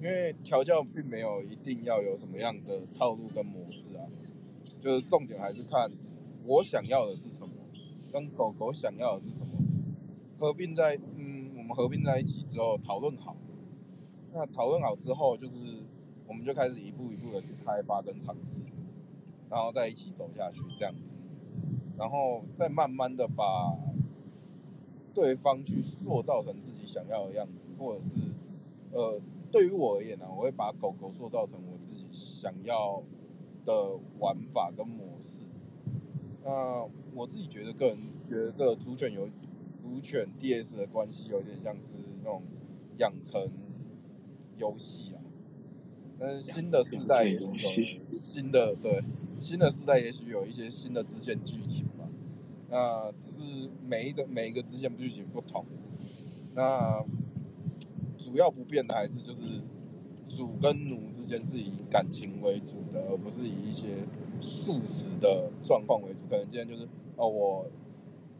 [0.00, 4.04] 因为调教并没有一定要有什么样的套路跟模式啊，
[4.80, 5.90] 就是重点还是看
[6.44, 7.54] 我想要的是什么，
[8.12, 9.52] 跟狗狗想要的是什么，
[10.38, 13.36] 合并在嗯，我们合并在一起之后讨论好。
[14.32, 15.84] 那讨论好之后，就是
[16.26, 18.66] 我们就开始一步一步的去开发跟尝试，
[19.48, 21.16] 然后再一起走下去这样子，
[21.96, 23.74] 然后再慢慢的把
[25.18, 28.10] 对方去塑造成自己想要的样子，或者是
[28.92, 33.02] 呃，对于我而言呢、我会把狗狗塑造成我自己想要
[33.66, 35.48] 的玩法跟模式。
[36.44, 39.26] 那我自己觉得，个人觉得这个主犬有
[39.82, 42.42] 主犬 DS 的关系有点像是那种
[42.98, 43.50] 养成
[44.56, 45.18] 游戏啊。
[46.16, 49.02] 但是新的世代也许有新的对
[49.40, 51.97] 新的时代也许有一些新的支线剧情吧。
[52.70, 55.64] 那只是每一个每一个支线剧情不同。
[56.54, 57.04] 那
[58.16, 59.38] 主要不变的还是就是
[60.28, 63.88] 主跟奴之间是以感情为主的，而不是以一些
[64.40, 66.26] 素食的状况为主。
[66.28, 67.66] 可能今天就是哦，我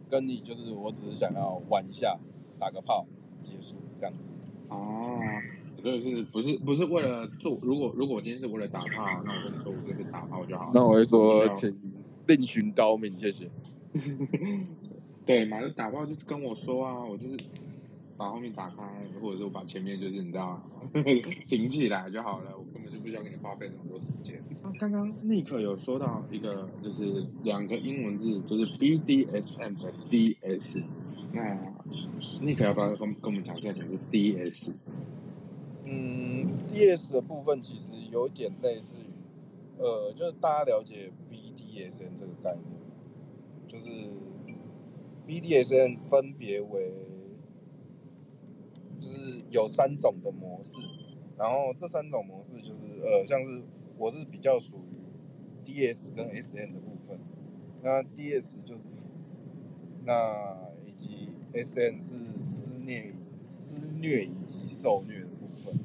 [0.08, 2.18] 跟你就是我只是想要玩一下，
[2.58, 3.06] 打个炮
[3.40, 4.32] 结束这样子。
[4.68, 5.18] 哦，
[5.82, 7.56] 就是不是不是为了做？
[7.62, 10.70] 如果如果我今天是为了打炮，那我跟你说我就是打炮就好了。
[10.74, 11.74] 那我会说请
[12.26, 13.48] 另寻高明，谢谢。
[15.26, 17.36] 对嘛，就打包就是跟我说啊，我就是
[18.16, 18.82] 把后面打开，
[19.20, 20.60] 或者是我把前面就是你知道
[21.48, 24.42] 顶起来就好了，我根本就不需要给你花费那么多时间。
[24.62, 30.82] 那刚刚 Nick 有说到一个就是两个英文字，就是 BDSM 的 DS，
[31.32, 31.42] 那
[32.40, 34.72] Nick 要不要跟跟我们讲一下什么是 DS？
[35.84, 42.77] 嗯，DS 的部分其实有点类似于，呃，就是大家了解 BDSM 这个概念，
[43.78, 43.90] 就是
[45.26, 46.92] BDSN 分别为，
[49.00, 50.72] 就是有三种的模式，
[51.36, 53.62] 然后这三种模式就是呃，像是
[53.96, 57.20] 我是比较属于 DS 跟 SN 的部分，
[57.82, 58.86] 那 DS 就是，
[60.04, 65.78] 那以及 SN 是施虐、施虐以及受虐的部分。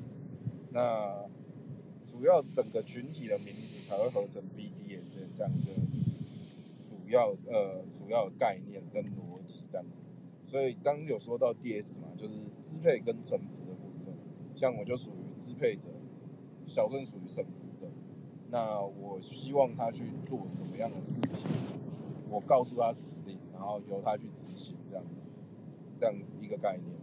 [0.72, 1.28] 那
[2.12, 5.74] 主要整个群体的名字才会合成 BDSN 这样一个
[7.04, 10.06] 主要呃主要概念跟逻辑这样子。
[10.46, 14.14] 所以刚刚有说到 DS 嘛，就是支配跟臣服的部分，
[14.56, 15.90] 像我就属于支配者，
[16.66, 17.88] 小镇属于臣服者。
[18.50, 21.50] 那我希望他去做什么样的事情，
[22.30, 25.30] 我告诉他指令，然后由他去执行，这样子，
[25.96, 26.94] 这样一个概念。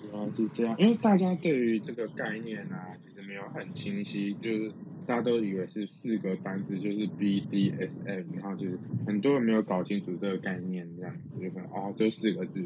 [0.00, 4.72] 主要是这样，因为大家对于这个概念啊，其实没有很清晰，就是
[5.06, 12.64] 大家都以为是四个单字，就是 BDSM，然后就是很多人没有搞清楚这个概念，这样子就可能哦，就四个字，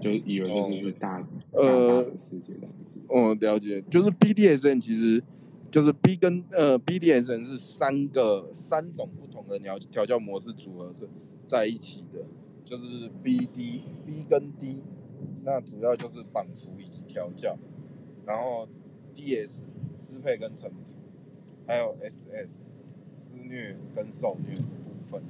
[0.00, 5.22] 就以为这就是大、呃的世界了解，就是 BDSN 其实
[5.70, 11.06] 就是 B 跟呃 BDSN 是三个三种不同的调调教模式组合是
[11.46, 12.24] 在一起的，
[12.64, 14.78] 就是 BD B 跟 D，
[15.44, 17.58] 那主要就是绑缚以及调教，
[18.24, 18.66] 然后
[19.14, 19.68] DS
[20.00, 20.95] 支配跟臣服，
[21.66, 22.48] 还有 S N
[23.10, 25.22] 施虐跟受虐的部分。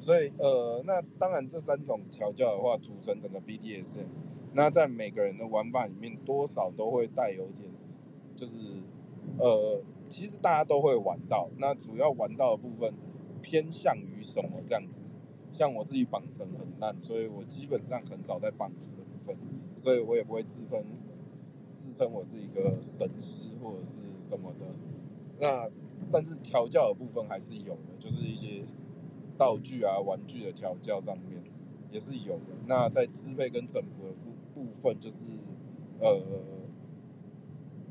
[0.00, 4.06] 所以呃，那当然这三种调教的话，组成整个 BDSM，
[4.54, 7.70] 那在每个人的玩法里面，多少都会带有点，
[8.36, 8.58] 就是
[9.38, 12.94] 呃，其实大家都会玩到，那主要玩到的部分
[13.42, 15.02] 偏向于什么这样子？
[15.50, 19.36] 像我自己绑绳很烂，所以我基本上很少在绑绳的部分，
[19.76, 20.84] 所以我也不会自称
[21.74, 24.66] 自称我是一个神师或者是什么的。
[25.40, 25.68] 那
[26.10, 28.64] 但是调教的部分还是有的，就是一些
[29.36, 31.42] 道具啊、玩具的调教上面
[31.90, 32.54] 也是有的。
[32.66, 35.50] 那在支配跟臣服的部部分，就是
[36.00, 36.22] 呃，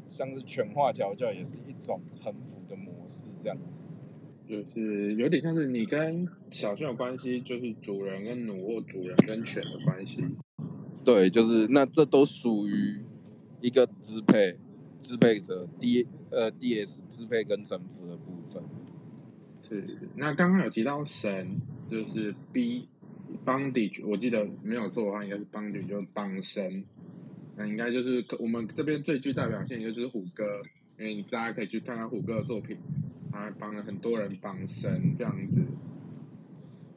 [0.08, 3.82] 像是犬化调教也是一种臣服的模式这样子。
[4.48, 10.24] 就是有点像是你跟小熊的关系，就是主人跟奴或主人跟犬的关系。
[11.04, 13.04] 对，就是那这都属于
[13.60, 14.58] 一个支配
[15.02, 18.64] 支配者 D 呃 DS 支配跟臣服的部分。
[19.68, 21.60] 是，那刚刚有提到神，
[21.90, 22.88] 就是 B
[23.46, 26.86] bondage，我记得没有错的话，应该是 bondage，就是绑神。
[27.56, 30.62] 那应该就是我们这边最具代表性，就是虎哥，
[31.00, 32.78] 因为大家可以去看看虎哥的作品，
[33.32, 35.66] 他帮了很多人绑神这样子。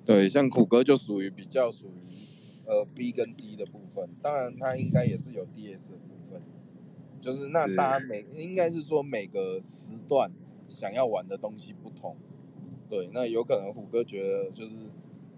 [0.04, 2.26] 对，像虎哥就属于比较属于
[2.66, 6.42] 呃 B 跟 D 的部分，当然他应该也是有 DS 的部分，
[7.20, 10.30] 就是那大家每应该是说每个时段
[10.68, 12.16] 想要玩的东西不同，
[12.88, 14.86] 对，那有可能虎哥觉得就是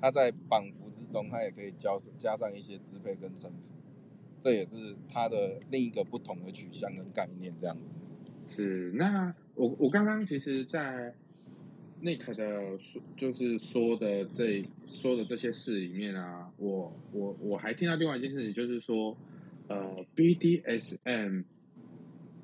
[0.00, 3.70] 他在绑缚之中，他也可以加加上一些支配跟臣服，
[4.40, 7.98] 这也是他的另一个不同的取向跟概念这样子。
[8.48, 11.14] 是，那我我刚刚其实，在
[12.02, 19.16] Nick 的说就是说的这说的这些事里面啊，我我我还听到另外一件事情，就是说，
[19.68, 21.44] 呃，BDSM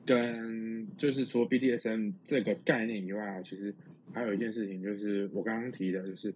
[0.08, 3.74] 跟就是除了 BDSM 这个概念以外啊，其实
[4.10, 6.34] 还有一件事情，就是我刚刚提的，就是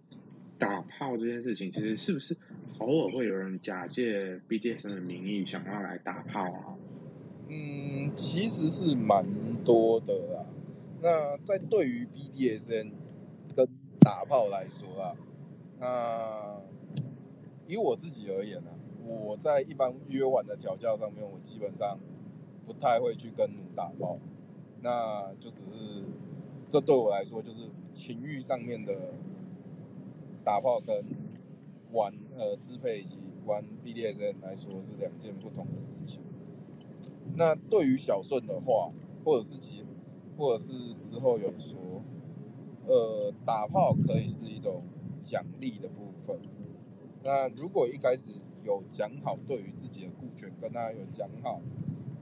[0.59, 2.37] 打炮这件事情，其实是不是
[2.77, 6.77] 偶尔会有人假借 BDSM 的名义想要来打炮啊？
[7.49, 9.25] 嗯，其实是蛮
[9.63, 10.45] 多的啦。
[11.01, 12.91] 那在对于 BDSN
[13.55, 13.67] 跟
[14.01, 15.15] 打炮来说啊，
[15.79, 16.61] 那
[17.65, 18.69] 以我自己而言呢、
[19.03, 21.97] 我在一般约晚的调教上面，我基本上
[22.65, 24.17] 不太会去跟奴打炮，
[24.81, 26.03] 那就只是
[26.69, 29.13] 这对我来说就是情欲上面的
[30.43, 31.05] 打炮跟
[31.91, 36.21] 玩呃支配以及玩 BDSN 来说是两件不同的事情。
[37.35, 38.91] 那对于小顺的话，
[39.23, 39.83] 或者是其，
[40.37, 42.01] 或者是之后有说，
[42.85, 44.83] 呃，打炮可以是一种
[45.21, 46.39] 奖励的部分。
[47.23, 48.31] 那如果一开始
[48.63, 51.61] 有讲好对于自己的顾全跟他有讲好，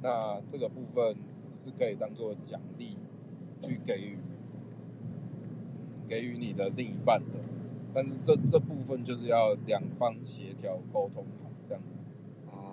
[0.01, 1.15] 那这个部分
[1.51, 2.97] 是可以当做奖励
[3.61, 4.17] 去给予
[6.07, 7.39] 给予你的另一半的。
[7.93, 12.03] 但是这这部分就是要两方协调沟通好，这样子。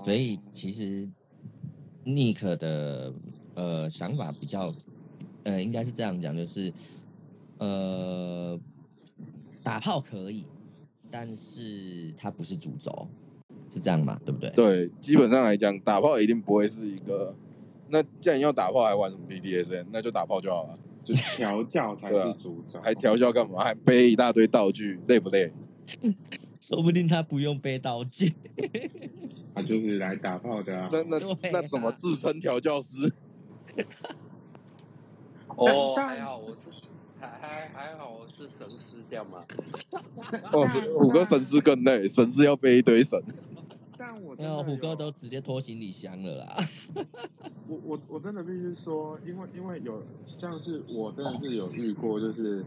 [0.04, 1.08] 所以其实
[2.04, 3.12] Nick 的
[3.54, 4.72] 呃想法比较，
[5.42, 6.72] 呃，应该是这样讲，就是
[7.58, 8.58] 呃
[9.62, 10.46] 打炮可以，
[11.10, 13.08] 但是它不是主轴，
[13.70, 14.18] 是这样嘛？
[14.24, 14.50] 对不对？
[14.50, 17.34] 对，基本上来讲，打炮一定不会是一个。
[17.90, 19.86] 那既然要打炮，还玩什么 BDSN？
[19.92, 23.64] 那就打炮就好了，就调教才是主轴，还调教干嘛？
[23.64, 25.52] 还背一大堆道具，累不累？
[26.60, 28.34] 说不定他不用背道具。
[29.54, 30.88] 他就是来打炮的啊。
[30.92, 33.10] 那那对那怎么啊自称调教师？
[35.56, 36.70] 哦，但还好我是
[37.18, 39.44] 还还还好我是神师这样嘛。
[40.52, 43.18] 哦，是虎哥神师更累，神师要背一堆神。
[44.08, 46.56] 但我的虎哥都直接拖行李箱了啦。
[47.68, 52.64] 我我我真的必须说，因为因为有像是我真的是有遇过，就是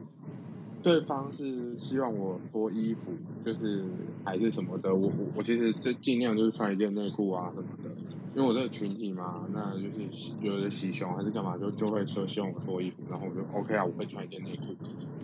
[0.83, 3.11] 对方是希望我脱衣服，
[3.43, 3.83] 就是
[4.23, 7.89] 还是什么的，我我我其实就尽量就是穿一件内裤啊什么的，
[8.33, 14.73] 因为我这个群体嘛，那就是有的洗熊还是干嘛，就就会说希望我脱衣服，然后我就 OK 啊，我会穿一件内裤，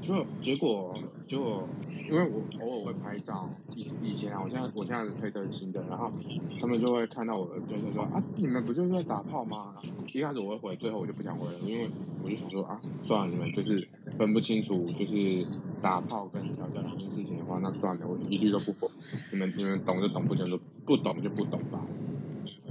[0.02, 0.94] 就结果
[1.26, 1.68] 结果
[2.10, 6.12] 因为我偶尔会拍照，以以前啊，我现在我现在是推特新的，然后
[6.60, 9.76] 他们就会看到我，就是说啊，你们不就是在打炮吗？
[10.14, 11.90] 一开始我会回，最后我就不想回了，因为
[12.24, 13.88] 我就想说啊，算了，你们就是
[14.18, 15.48] 分不清楚就是
[15.82, 18.90] 打炮跟调教两件事情的话，那算了，我一律都不回。
[19.32, 21.80] 你们你们懂就懂，不懂就不懂就不懂吧。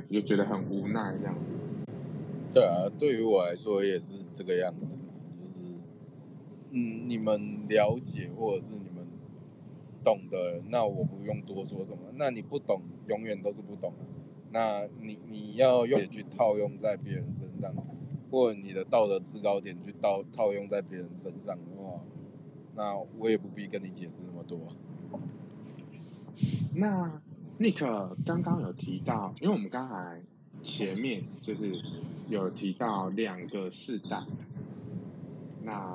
[0.08, 1.40] 我就觉得很无奈这样子。
[2.52, 4.98] 对啊，对于我来说也是这个样子。
[5.40, 5.62] 就是
[6.70, 9.06] 嗯，你们了解或者是你们
[10.04, 12.02] 懂的，那我不用多说什么。
[12.14, 14.06] 那你不懂，永远都是不懂啊。
[14.52, 17.74] 那你你要用去套用在别人身上，
[18.30, 22.00] 或者你的道德制高点去套套用在别人身上的话，
[22.74, 24.60] 那我也不必跟你解释那么多。
[26.74, 27.20] 那
[27.58, 30.20] Nick 刚刚有提到，因为我们刚才
[30.62, 31.80] 前面就是
[32.28, 34.22] 有提到两个世代，
[35.62, 35.94] 那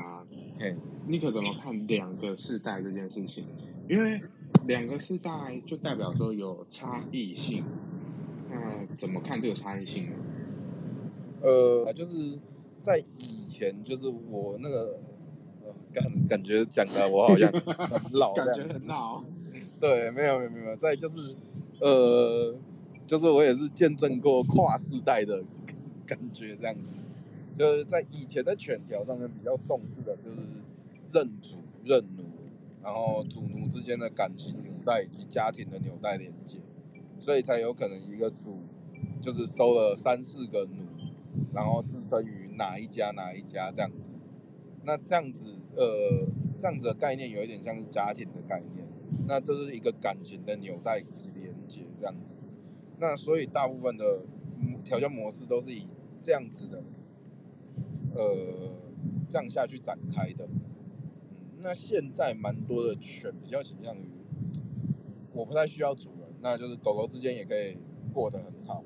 [0.59, 0.75] 嘿
[1.07, 3.45] ，Nick 怎么看两个世代这件事情？
[3.87, 4.21] 因为
[4.65, 7.63] 两个世代就代表说有差异性，
[8.49, 10.15] 那怎么看这个差异性呢？
[11.43, 12.39] 呃，就是
[12.79, 13.03] 在以
[13.49, 14.99] 前，就是我那个，
[15.63, 19.23] 呃感感觉讲的我好像 很老这感样觉很老。
[19.79, 21.35] 对，没有没有没有，在就是，
[21.81, 22.55] 呃，
[23.07, 25.43] 就是我也是见证过跨世代的
[26.05, 26.93] 感觉，这样子，
[27.57, 30.47] 就是在以前的犬条上面比较重视的就是
[31.11, 32.23] 认主认奴，
[32.83, 36.59] 然后主奴之间的感情纽带以及家庭的纽带连接，
[37.19, 38.59] 所以才有可能一个主
[39.19, 40.85] 就是收了三四个奴，
[41.51, 44.19] 然后置身于哪一家哪一家这样子。
[44.83, 46.27] 那这样子，呃，
[46.59, 48.87] 这样子的概念有一点像是家庭的概念。
[49.27, 51.53] 那这是一个感情的纽带以及连
[51.97, 52.39] 这样子。
[52.99, 54.21] 那所以大部分的
[54.83, 55.87] 调教模式都是以
[56.19, 56.83] 这样子的，
[58.15, 58.73] 呃，
[59.29, 60.47] 这样下去展开的。
[61.59, 64.09] 那现在蛮多的犬比较倾向于，
[65.33, 67.77] 我不太需要主人，那就是狗狗之间也可以
[68.13, 68.83] 过得很好。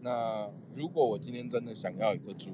[0.00, 2.52] 那如果我今天真的想要一个主，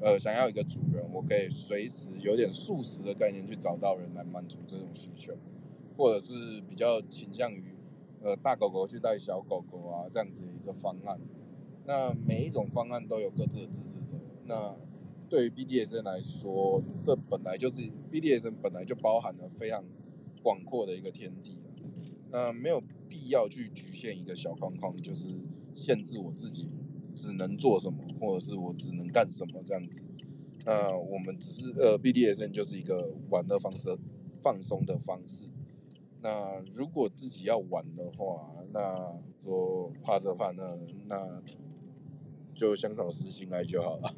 [0.00, 5.34] 呃，想要一个主人，我可以随时有点素食的概念去找到人来满足这种需求。
[5.94, 7.71] 或者是比较倾向于，
[8.22, 11.20] 呃，大狗狗去带小狗狗啊这样子一个方案。
[11.84, 14.16] 那每一种方案都有各自的支持者。
[14.46, 14.76] 那
[15.28, 19.84] 对于 BDSN 来说，这本来就是 BDSN 本来就包含了非常
[20.42, 21.68] 广阔的一个天地啊
[22.30, 25.30] 那没有必要去局限一个小框框，就是
[25.74, 26.68] 限制我自己
[27.14, 30.08] 只能做什么，或者是我只能干什么这样子。
[30.64, 33.98] 那我们只是呃 BDSN 就是一个玩的方式，
[34.40, 35.48] 放松的方式。
[36.22, 39.12] 那如果自己要玩的话，那
[39.42, 40.64] 说怕这怕那，
[41.08, 41.42] 那
[42.54, 44.14] 就香草诗心爱就好了，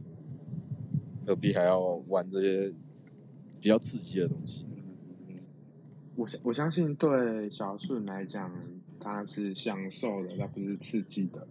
[1.26, 2.74] 何必还要玩这些
[3.61, 4.66] 比较刺激的东西？
[6.16, 8.52] 我相我相信对小顺来讲，
[9.00, 11.48] 他是享受的，他不是刺激的。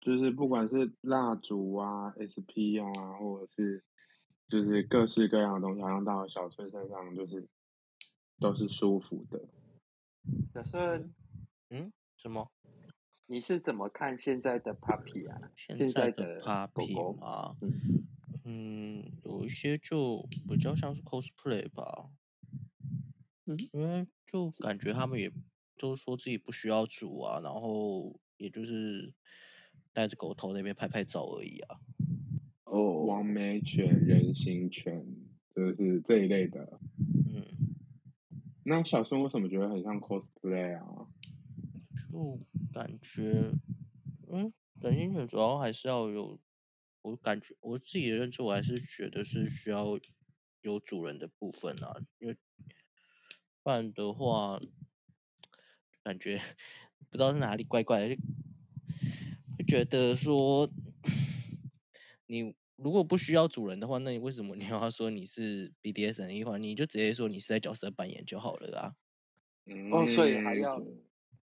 [0.00, 2.86] 就是不管是蜡烛啊、SP 啊，
[3.18, 3.82] 或者是
[4.48, 7.48] 就是各式各样的东西，好像到小顺身上就是
[8.38, 9.40] 都是舒服的。
[10.52, 11.08] 可是，
[11.70, 12.50] 嗯，什么？
[13.26, 15.50] 你是怎么看现在的 Puppy 啊？
[15.54, 17.56] 现现在的的狗 Papi 狗吗？
[17.60, 18.06] 嗯
[18.44, 22.08] 嗯，有一些就比较像是 cosplay 吧。
[23.44, 25.30] 嗯，因为就感觉他们也
[25.76, 29.12] 都说自己不需要煮啊，然后也就是
[29.92, 31.80] 带着狗头那边拍拍照而已啊。
[32.64, 35.04] 哦完美犬、人形犬，
[35.54, 36.78] 就是这一类的。
[37.26, 37.44] 嗯，
[38.68, 41.08] 那小顺为什么觉得很像 cosplay 啊？
[42.12, 42.38] 就
[42.70, 43.50] 感觉，
[44.30, 44.52] 嗯，
[44.82, 46.38] 人形犬主要还是要有，
[47.00, 49.98] 我感觉我自己的认知，我还是觉得是需要
[50.60, 52.36] 有主人的部分啊，因为
[53.62, 54.60] 不然的话，
[56.02, 56.38] 感觉
[57.08, 58.16] 不知道是哪里怪怪的，
[59.58, 60.68] 就觉得说，
[62.28, 66.62] 你如果不需要主人的话，那你为什么 你要说你是 BDSN 一环？
[66.62, 68.96] 你就直接说你是在角色扮演就好了啊。
[69.92, 70.82] 哦，所以还嗯要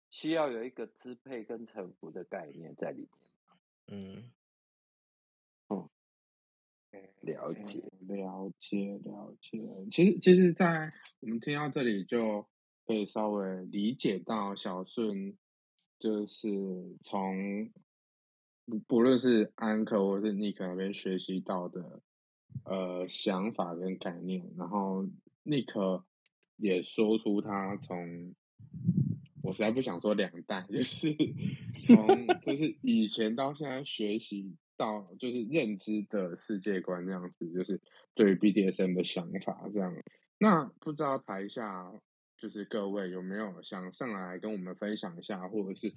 [0.10, 3.10] 需要有一个支配跟臣服的概念在里面。
[3.88, 4.32] 嗯，
[7.22, 9.60] 了解，了解了解。
[9.92, 12.48] 其实，其实，在我们听到这里，就
[12.86, 15.38] 可以稍微理解到小顺
[16.00, 16.48] 就是
[17.04, 17.70] 从
[18.66, 22.02] 不不论是安可或是 Nick 那边学习到的
[22.64, 25.08] 呃想法跟概念，然后
[25.44, 26.04] Nick
[26.58, 28.34] 也说出他从
[29.44, 31.14] 我实在不想说两代， 就是
[31.84, 37.80] 从就是以前到现在学习到就是认知的世界观这样子，就是
[38.16, 39.94] 对于 BDSM 的想法这样。
[40.40, 41.94] 那不知道台下
[42.38, 45.94] 就是各位有没有想上来跟我们分享一下，或者是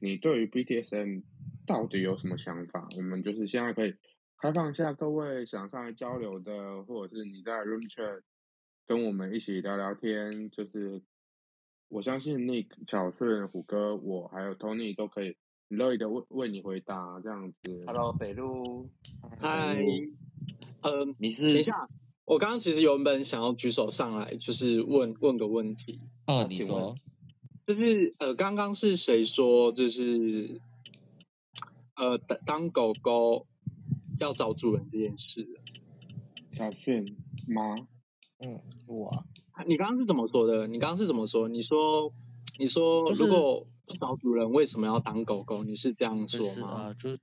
[0.00, 1.22] 你对于 BTSM
[1.66, 2.88] 到底有什么想法？
[2.96, 3.94] 我们就是现在可以
[4.38, 8.22] 开放一下各位想上来交流的，或者是你在 Room Chat
[8.86, 11.02] 跟我们一起聊聊天，就是
[11.88, 15.36] 我相信 Nick、小顺、虎哥，我还有 Tony 都可以
[15.68, 17.84] 乐意的为为你回答这样子。
[17.86, 18.88] Hello，北路，
[19.40, 19.78] 嗨，
[20.82, 21.88] 呃，你是等一下，
[22.32, 26.94] 我我刚刚其实原本想要举手上来，就是问问个问题，哦，你说，
[27.66, 30.58] 就是呃，刚刚是谁说就是
[31.94, 33.46] 呃当当狗狗
[34.18, 35.46] 要找主人这件事？
[36.56, 37.04] 小顺
[37.48, 37.86] 吗？
[38.38, 39.08] 嗯，我
[39.52, 40.66] 啊，你刚刚是怎么说的？
[40.66, 41.48] 你刚刚是怎么说？
[41.48, 42.14] 你说
[42.58, 45.64] 你说就是如果不找主人，为什么要当狗狗？
[45.64, 46.54] 你是这样不说吗？
[46.54, 47.18] 是啊，就是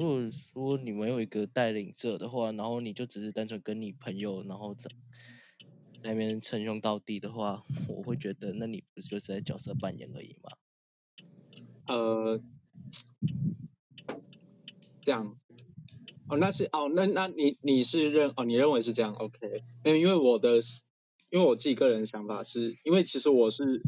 [0.00, 4.88] 如果说你没有一个带领者的话，然后你就只是单纯跟你朋友，然后在
[6.02, 10.52] 那边称兄道弟的话， 我会觉得那你不就是在角色扮演而已吗？
[11.86, 12.40] 呃，
[15.02, 15.36] 这样，
[16.30, 19.62] 哦，那是哦，那那你你是认哦，你认为是这样，OK？
[19.84, 20.60] 没有，因为我的，
[21.28, 23.82] 因为我自己个人想法是，因为其实我是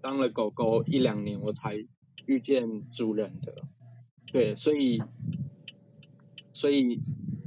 [0.00, 1.76] 当了狗狗一两年，我才
[2.24, 3.56] 遇见主人的，
[4.32, 5.02] 对，所以
[6.60, 7.00] 所以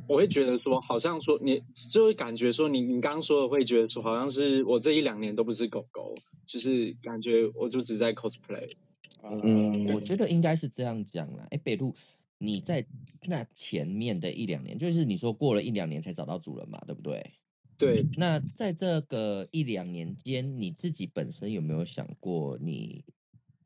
[0.07, 1.61] 我会觉得说，好像说你
[1.91, 8.71] 就会感觉说你你刚刚说的会觉得说，好像是我这一两年都不是狗狗，就是感觉我就只在 cosplay。
[9.21, 11.47] 嗯我觉得应该是这样讲啦。
[11.51, 11.93] 哎，北路，
[12.39, 12.85] 你在
[13.27, 17.23] 那前面的一两年，就是你说过了一两年才找到主人嘛，对不对？
[17.77, 23.05] 对，那在这个一两年间，你自己本身有没有想过你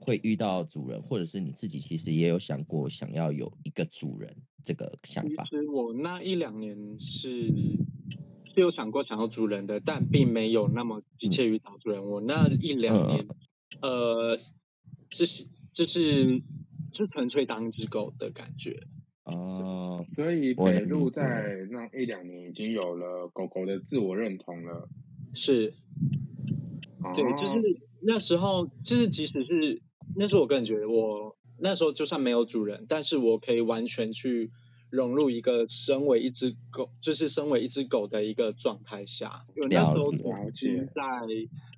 [0.08, 5.43] 会遇到主人，或者是你自己其实也有想过想要有一个主人这个想法？
[5.43, 12.05] 其实我那一两年是是有想过想要主人的，但并没有那么急切于找主人。
[12.05, 13.28] 我那一两年，
[13.82, 14.39] 呃，
[15.10, 16.41] 是就是
[16.93, 18.88] 就纯粹当一只狗的感觉。
[19.26, 24.88] 哦，所以北路在那一两年已经有了狗狗的自我认同了。
[25.34, 25.74] 是，
[27.14, 27.62] 对，就是哦
[27.99, 29.82] 那时候，就是即使是
[30.16, 34.51] 那是，我个人觉得我那时候就算没有主人，但是我可以完全去
[34.89, 39.45] 融入一个身为一只狗，就是身为一只狗的一个状态下。
[39.55, 41.01] 因为那时候了解在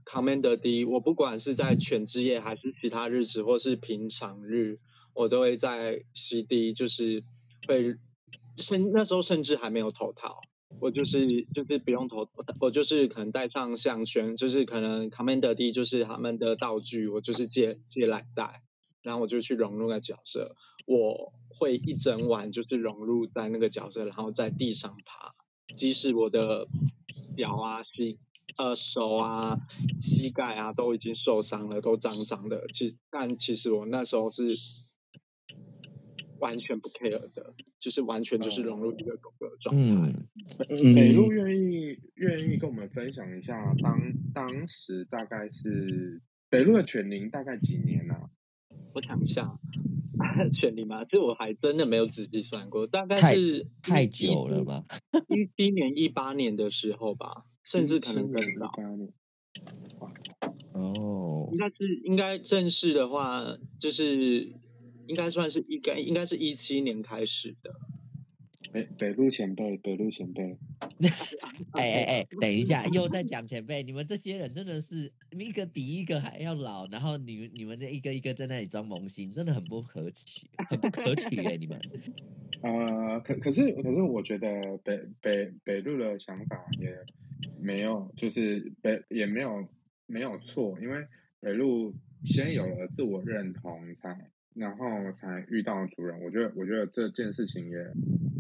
[0.06, 4.80] Commander D，我不管是在全职夜还是其他日子或是平常日，
[5.14, 7.24] 我都会在 CD，就是
[7.68, 7.96] 会
[8.56, 10.42] 甚那时候甚至还没有头套。
[10.80, 18.62] 我就是就是不用头，我就是可能带上项圈，就是可能 Commander D 就是他们的道具，我就是借借来带，
[19.02, 20.56] 然后我就去融入那角色。
[20.86, 25.36] 我会一整晚就是融入在那个角色，然后在地上爬，
[25.76, 26.68] 即使我的
[27.38, 28.18] 脚啊、膝、
[28.58, 29.60] 呃手啊、
[30.00, 32.68] 膝盖啊都已经受伤了，都脏脏的。
[32.72, 34.58] 其但其实我那时候是
[36.40, 40.14] 完全不 care 的，就是完全就是融入一个狗狗的状态。
[40.70, 48.30] 嗯，北路愿意愿意跟我们分享一下当当时大概是北路的犬龄大概几年啊？
[48.94, 49.60] 我想一下，
[50.52, 54.64] 犬龄嘛，这我还真的没有仔细算过，大概太是太一久了？
[54.64, 54.86] 吧？
[55.28, 58.68] 一一七年、一八年的时候吧，甚至可能更17年早。
[58.68, 59.14] 18年
[60.72, 64.54] 哦应，该是应该正式的话，就是
[65.10, 67.74] 应该算是应该应该是一七年开始的。
[68.72, 70.56] 北北路前辈，北路前辈，
[71.74, 81.82] 哎哎哎，等一下，又在讲前辈，你们这些人真的是一个比一个还要老，然后你们你们的一个一个在那里装萌新，真的很不可取，很不可取耶、 你们。
[82.62, 86.96] 呃，可可是可是我觉得北北北路的想法也
[87.60, 89.68] 没有，就是北也没有
[90.06, 91.08] 没有错，因为
[91.40, 96.22] 北路先有了自我认同才，然后才遇到主人。
[96.22, 97.78] 我觉得我觉得这件事情也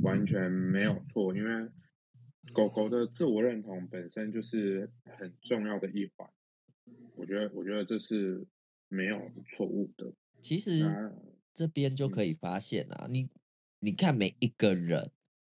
[0.01, 1.69] 完全没有错，因为
[2.53, 6.29] 狗狗的自我认同本身就是很重要的一环。
[7.15, 8.45] 我觉得我觉得这是
[8.87, 10.11] 没有错误的。
[10.41, 11.13] 其实那
[11.53, 13.29] 这边就可以发现啊，你
[13.79, 15.11] 你看每一个人，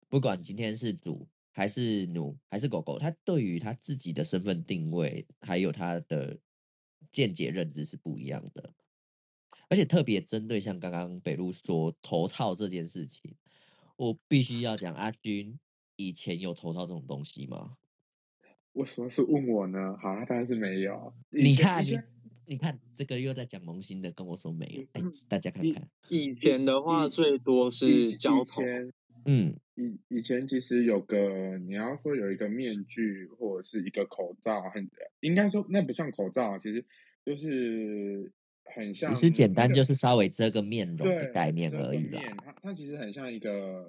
[0.08, 6.38] 不管今天是主还是奴还是狗狗，他对于他自己的身份定位还有他的
[7.12, 8.74] 见解认知是不一样的，
[9.70, 13.36] 而且特别针对像刚刚北路说头套这件事情，
[13.97, 15.59] 我必须要讲阿军
[15.95, 17.72] 以前有头套这种东西吗？
[18.74, 19.97] 为什么是问我呢？
[20.01, 21.13] 好，那当然是没有。
[21.30, 21.84] 你看
[22.45, 28.61] 你看这个又在讲萌新的，跟我说没有，哎，大家看看，以前的话最多是以交头，
[29.24, 34.91] 嗯，以以前其实有个，你要说有一个面具或者是一个口罩，很
[35.22, 36.86] 应该说那不像口罩，其实
[37.26, 38.32] 就是
[38.74, 42.22] 很像其实简单就是稍微遮个面容的对概念而已啦。
[42.22, 43.86] 面，它它其实很像一个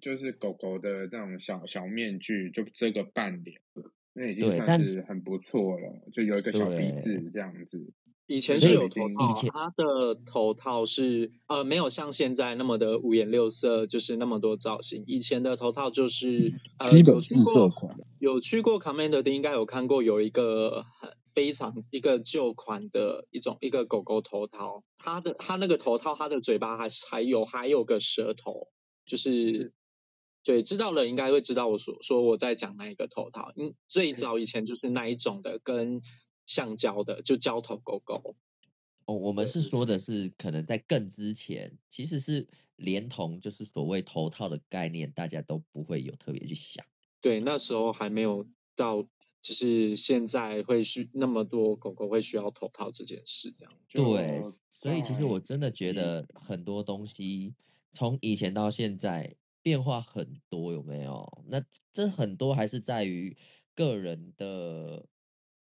[0.00, 3.60] 就是狗狗的那种小小面具，就遮个半脸，
[4.12, 7.92] 那已经对但算是很不错了，就有一个小鼻子这样子。
[8.30, 15.02] 以前是有头以套啊前，它的头套是呃没有像现在那么的五颜六色，就是那么多造型。
[15.06, 28.66] 以前的头套就是呃基本有去四色款，有去过 Commander 的应该有看过有一个很非常一个旧款的一种一个狗狗头套，它的它那个头套它的嘴巴还是还有还有个舌头，
[29.06, 29.72] 就是
[30.42, 36.02] 对知道的人应该会知道我说说我在讲哪一个头套，嗯最早以前就是那一种的跟
[36.44, 38.34] 橡胶的就胶头狗狗。
[39.04, 39.60] 哦，我们是。
[39.60, 46.84] 说的是可能在更之前，其实是连同就是所谓头套的概念，大家都不会有特别去想。
[47.20, 49.06] 对，那时候还没有到，
[49.40, 53.72] 就是现在会需那么多狗狗会需要头套这件事，这样。
[53.88, 57.54] 对，所以其实我真的觉得很多东西
[57.92, 61.44] 从以前到现在变化很多，有没有？
[61.46, 61.62] 那
[61.92, 63.36] 这很多还是在于
[63.74, 65.06] 个人的自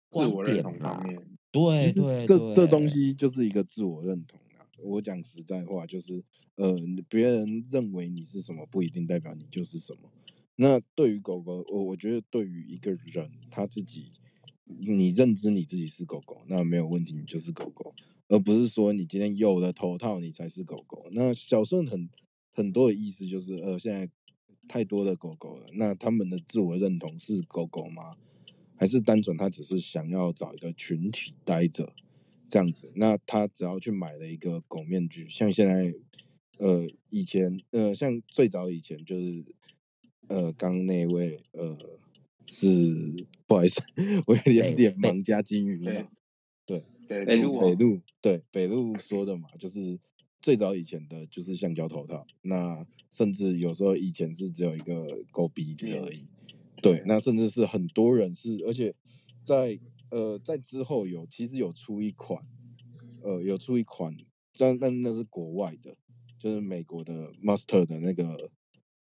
[0.09, 0.71] 观我认点啦。
[0.71, 4.65] 同方面，对对这这东，西就是一个自我认同啊。
[4.79, 6.23] 我讲实在话，就是
[6.55, 6.75] 呃，
[7.09, 10.09] 别人认为你是什么，不一定代表你就是什么。
[10.55, 14.11] 那对于狗狗，我我觉得对于一个人他自己，
[14.65, 17.93] 你认知你自己是狗狗，那没有问题，你就是狗狗，
[18.27, 21.07] 而不是说你今天有了头套你才是狗狗。
[21.11, 22.09] 那小顺很
[22.53, 24.09] 很多的意思就是，呃，现在
[24.67, 28.15] 太多的狗狗了，那他们的自我认同是狗狗吗？
[28.77, 31.93] 还是单纯他只是想要找一个群体待着
[32.49, 32.91] 这样子？
[32.95, 35.93] 那他只要去买了一个狗面具，像现在，
[36.57, 39.45] 呃，以前，呃，像最早以前就是，
[40.27, 41.77] 呃，刚那位，呃，
[42.45, 42.67] 是
[43.47, 43.81] 不好意思，
[44.27, 46.09] 我有点北北脸盲加金鱼了，
[46.65, 49.99] 对，北北路北路对北路说的嘛，就是
[50.41, 56.25] 最早以前的就是橡胶头套，那甚至有时候以前是只有一个狗鼻子而已，
[56.81, 57.37] 对，那甚。
[57.37, 58.93] 至是很多人是，而且
[59.43, 62.43] 在呃在之后有其实有出一款，
[63.21, 64.15] 呃有出一款，
[64.57, 65.95] 但但那是国外的，
[66.39, 68.49] 就是美国的 Master 的那个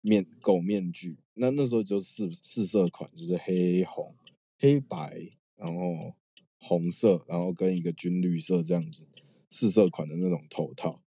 [0.03, 4.13] 面狗面具，那那时候就四四色款，就是黑红、
[4.59, 6.13] 黑白，然后
[6.59, 9.07] 红色，然后跟一个军绿色这样子
[9.49, 11.01] 四色款的那种头套。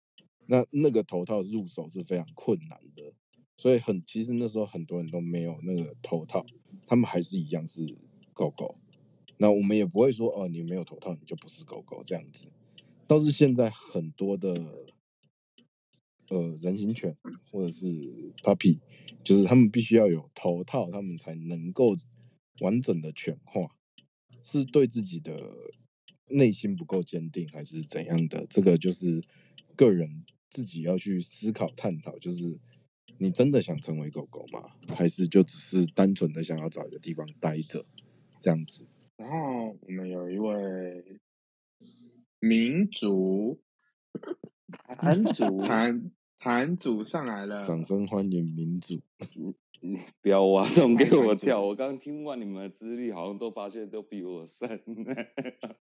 [0.47, 3.13] 那那个头套入手是非常困难的，
[3.57, 6.47] 所以很其实那时候很多人都没有那个头套，
[6.87, 7.97] 他们还是一样是
[8.33, 8.79] 狗狗。
[9.39, 12.47] 那我们也不会说哦，你没有头套你就不是狗狗这样子。
[13.09, 14.55] 倒是现在很多的
[16.29, 17.17] 呃人形犬
[17.51, 17.87] 或者是
[18.43, 18.79] puppy，
[19.23, 21.97] 就是他们必须要有头套，他们才能够
[22.61, 23.69] 完整的犬化，
[24.43, 25.33] 是对自己的
[26.29, 28.47] 内心不够坚定，还是怎样的？
[28.49, 29.23] 这个就是
[29.77, 32.59] 个人自己要去思考探讨，就是
[33.19, 34.71] 你真的想成为狗狗吗？
[34.95, 37.85] 还是就只是单纯的想要找一个地方待着
[38.41, 38.87] 这样子？
[39.17, 41.21] 然后我们有一位
[42.41, 43.61] 民族
[44.99, 49.01] 韩 主，坛坛主上来了，掌声欢迎民主。
[49.85, 51.61] 你不要挖洞给我跳！
[51.61, 54.67] 我刚听完你们的资历，好像都发现都比我深。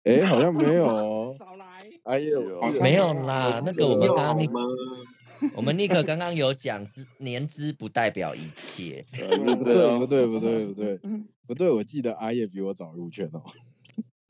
[0.03, 1.35] 哎、好像没有 哦。
[1.37, 5.51] 少来，哎呦，有没有有啦，那记个我们得刚刚尼有好吗？
[5.55, 9.05] 我们尼克刚刚有讲，资年资不代表一切。
[9.11, 10.97] 不对不对不对不对
[11.45, 13.43] 不对，我记得阿叶比我早入圈哦。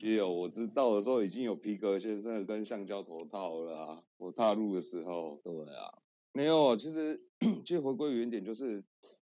[0.02, 4.02] 也有，我知道的时候已经有皮革先生跟橡胶头套了啊。
[4.16, 7.22] 我踏入的时候，对啊，没有，其实
[7.64, 8.82] 其实回归原点就是，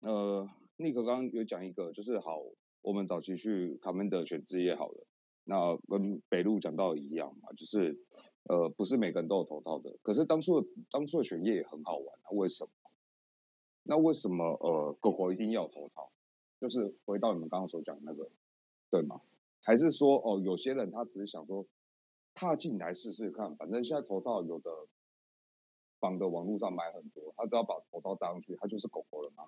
[0.03, 2.41] 呃，尼克刚刚有讲一个，就是好，
[2.81, 5.05] 我们早期去卡门德选职业好了，
[5.43, 7.99] 那跟北路讲到的一样嘛，就是
[8.45, 12.71] 呃，不是每个人都有头套的，可是当初的当初的选业也很好玩啊，为什么？
[13.83, 16.13] 那为什么呃狗狗一定要头套？
[16.61, 18.31] 就是回到你们刚刚所讲的那个，
[18.93, 19.21] 对吗？
[19.63, 21.67] 还是说哦，有些人他只是想说
[22.35, 24.71] 踏进来试试看，反正现在头套有的
[26.01, 29.45] 绑的网络上买很多，他只要把头套戴上去，他就是狗狗了吗？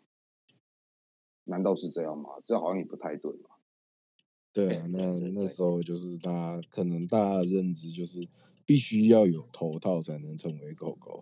[1.45, 2.31] 难道是这样吗？
[2.45, 3.51] 这好像也不太对嘛。
[4.53, 8.29] 对啊，那那时候就是大家可能大家的认知就是
[8.65, 11.21] 必须要有头套才能成为狗狗。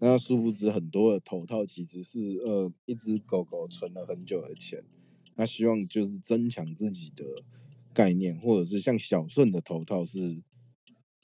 [0.00, 4.84] 那殊不知很多的头套其实是呃一只狗狗存了很久的钱，
[5.34, 7.24] 他希望就是增强自己的
[7.94, 10.42] 概念，或者是像小顺的头套是，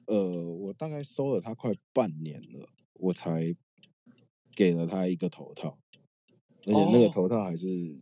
[0.06, 3.54] 呃，我大概收了他快半年了，我才
[4.54, 5.78] 给了他一个头套，
[6.66, 8.00] 而且那个哦头套还是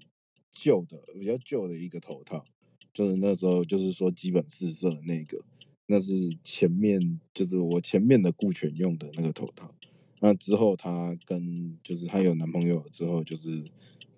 [0.53, 2.45] 旧的，比较旧的一个头套，
[2.93, 5.45] 就是那时候就是说基本四色的那个，
[5.87, 6.15] 那是
[6.45, 9.75] 前面就是我前面的顾全用的那个头套。
[10.21, 13.65] 那之后她跟就是她有男朋友了之后，就是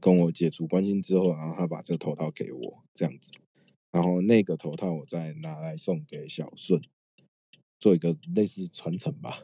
[0.00, 3.32] 跟我解除关系之后，然后她把这个头套给我这样子，
[3.90, 6.82] 然后那个头套我再拿来送给小顺。
[7.78, 9.42] 做一个类似传承吧。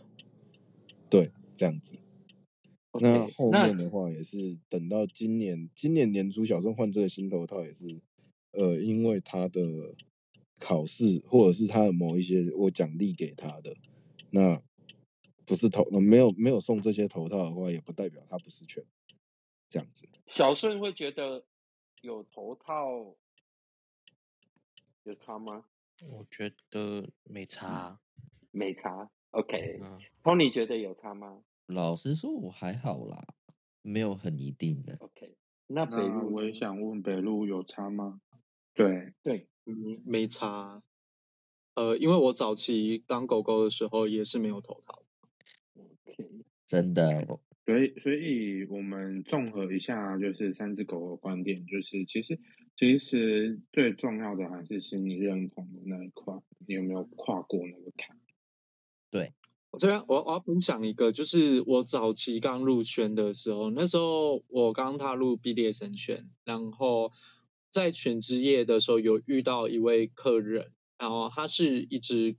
[1.08, 1.96] 对，这样子。
[3.00, 7.98] 那后那面的话也是等到今年，今年年初小顺换这个新头套也是，
[8.50, 9.94] 呃，因为他的
[10.58, 13.74] 考试或者是他的某一些我奖励给他的，
[14.28, 14.62] 那
[15.46, 18.84] 不是头呃没有没有送这些头套的话，也不代表他不是全
[19.70, 20.06] 这样子。
[20.26, 21.42] 小顺会觉得
[22.02, 23.16] 有头套
[25.06, 25.64] 有差吗？
[26.10, 28.00] 我觉得没差啊。
[28.50, 29.08] 没差。
[29.30, 33.24] OK，嗯，Tony 觉得有差吗老实说，我还好啦，
[33.82, 34.96] 没有很一定的。
[34.98, 35.36] ？OK，
[35.68, 38.20] 那北那我也想问北路有差吗？
[38.74, 40.82] 对，对，嗯，没差。
[41.74, 45.02] 呃，因为我早期当狗狗的时候也是没有头套。
[45.76, 47.26] OK，真的，
[47.66, 52.38] 所以所以我们综合一下，就是三只狗的观点，就是其实
[52.76, 56.34] 其实最重要的还是心理认同的那一块，
[56.66, 58.20] 你有没有跨过那个坎？
[59.10, 59.32] 对，
[59.70, 67.12] 我这边我我要分享一个，就是我早期刚入圈的时候，那时候我刚踏入 BDSN 圈，然后
[67.70, 72.36] 在犬之夜的时候有遇到一位客人，然后他是一只，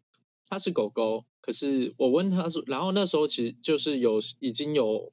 [0.48, 5.12] 他是狗狗，可是我问他说，然后那时候其实就是有已经有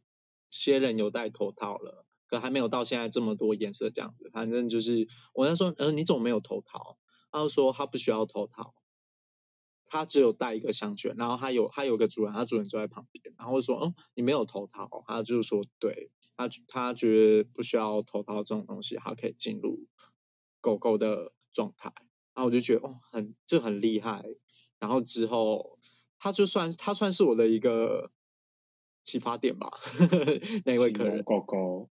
[0.51, 6.99] 些人有戴头套了，可还没有到现在这么多颜色这样子，反正就是我那时候，呃，你怎么没有头套？
[7.31, 8.75] 他就说他不需要头套。
[9.87, 17.15] 他只有带一个项圈，然后他有他有个主人，他主人就在旁边，然后说，嗯，你没有头套，他就说，对他他觉
[17.45, 19.87] 得不需要头套这种东西，他可以进入
[20.61, 21.93] 狗狗的状态，
[22.35, 24.25] 然后我就觉得，哦，很就很厉害，
[24.81, 25.79] 然后之后
[26.19, 28.11] 他就算他算是我的一个
[29.05, 29.79] 启发点吧，
[30.65, 31.89] 那位客人，狗狗，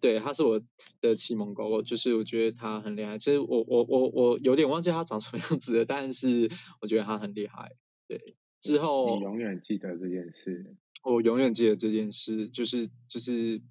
[0.00, 0.60] 对，他是我
[1.00, 3.18] 的启蒙狗狗，就是我觉得他很厉害。
[3.18, 7.76] 其实我我我我有点忘记他长什么样子了，但是我觉得他很厉害。
[8.06, 10.76] 对，之后你永远记得这件事。
[11.04, 13.62] 我永远记得这件事，就是就是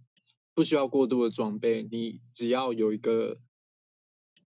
[0.53, 3.37] 不需要过度的装备，你只要有一个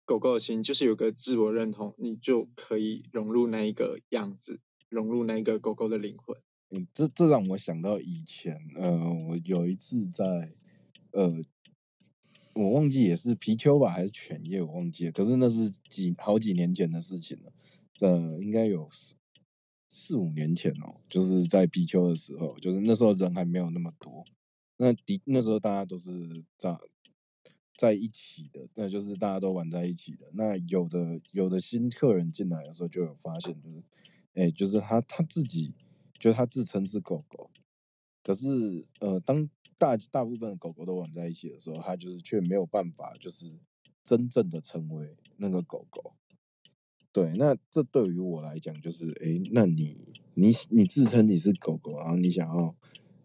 [0.04, 4.60] 狗狗的心，就是有个自我认同，你就可以融入那一个样子，
[4.90, 6.38] 融入那一个狗狗的灵魂。
[6.72, 8.98] 嗯，这这让我想到以前，呃，
[9.30, 10.26] 我有一次在，
[11.12, 11.42] 呃，
[12.54, 15.12] 我忘记也是皮丘吧，还是犬夜，我忘记了。
[15.12, 17.52] 可是那是几好几年前的事情了，
[18.02, 19.14] 呃，应该有四
[19.90, 24.26] 四五年前哦，就是在皮丘的时候，就是那时候人还没有那么多，
[24.78, 26.78] 那的那时候大家都是在
[27.78, 30.30] 在一起的，那就是大家都玩在一起的。
[30.34, 33.84] 那有的有的新客人进来的时候，就有发现，就是，
[34.34, 35.74] 哎，就是他他自己，
[36.20, 37.50] 就是他自称是狗狗，
[38.24, 39.50] 可是呃，当
[39.82, 43.58] 大大部分狗狗都玩在一起的时候，它就是却没有办法，就是
[44.04, 46.14] 真正的成为那个狗狗。
[47.12, 50.06] 对，那这对于我来讲，就是诶，那你
[50.36, 52.76] 你你自称你是狗狗，然后你想要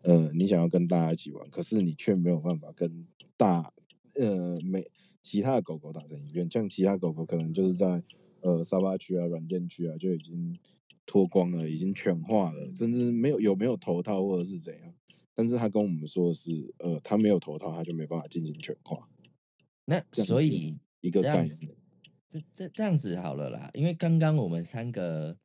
[0.00, 3.70] 呃，你想要跟大家一起玩，可是你却没有办法跟大
[4.14, 4.90] 呃每
[5.20, 8.02] 其他的狗狗打成一片，像其他狗狗可能就是在
[8.40, 10.58] 呃沙发区啊、软垫区啊就已经
[11.04, 14.94] 脱光了，已经犬化了，甚至没有有没有头套或者是怎样。
[15.36, 19.08] 但是他跟我们说的是，呃，他没有头套，他就没办法进行犬化，
[19.84, 21.66] 那所以一个概这样子
[22.52, 25.38] 这这样子好了啦，因为刚刚我们三个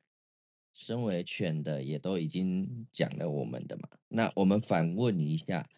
[0.72, 5.68] 身为犬的也都已经讲了我们的嘛，那我们反问一下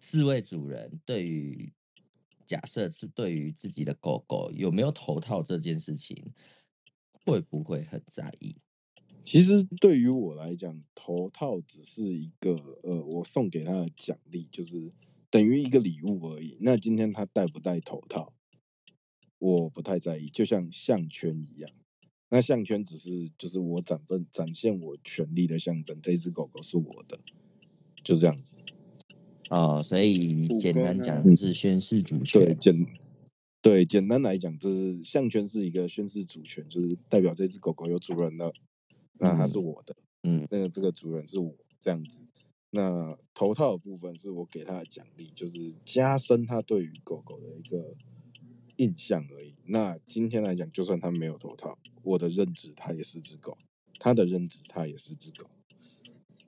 [0.00, 1.72] 四位主人，对于
[2.44, 6.32] 假设是对于自己的狗狗有没有头套这件事情，
[7.24, 8.56] 会不会很在意？
[9.30, 14.88] 其实对于我来讲，头套只是一个呃，我送给他的奖励，就是
[15.28, 16.56] 等于一个礼物而已。
[16.62, 18.32] 那今天他戴不戴头套，
[19.38, 21.70] 我不太在意，就像项圈一样。
[22.30, 27.20] 那项圈只是就是我展分展现我权利的象征，这只狗狗是我的，
[28.02, 28.56] 就这样子。
[29.50, 32.58] 哦，所以简单讲就是宣誓主权对，权。
[32.58, 32.86] 简
[33.60, 38.54] 对简单来讲，就是项圈是一个宣誓主权，就是代表这只狗狗有主人了，
[39.18, 39.96] 那它是嗯我的。
[40.22, 42.22] 嗯，那个这个主人是我这样子。
[42.70, 47.96] 那头套的部分是我给他的奖励，就是加深他对于狗狗的一个
[48.76, 49.56] 印象而已。
[49.64, 53.56] 那今天来讲，就算他没有头套，我的认知它也是只狗，
[53.98, 55.48] 他的认知它也是只狗，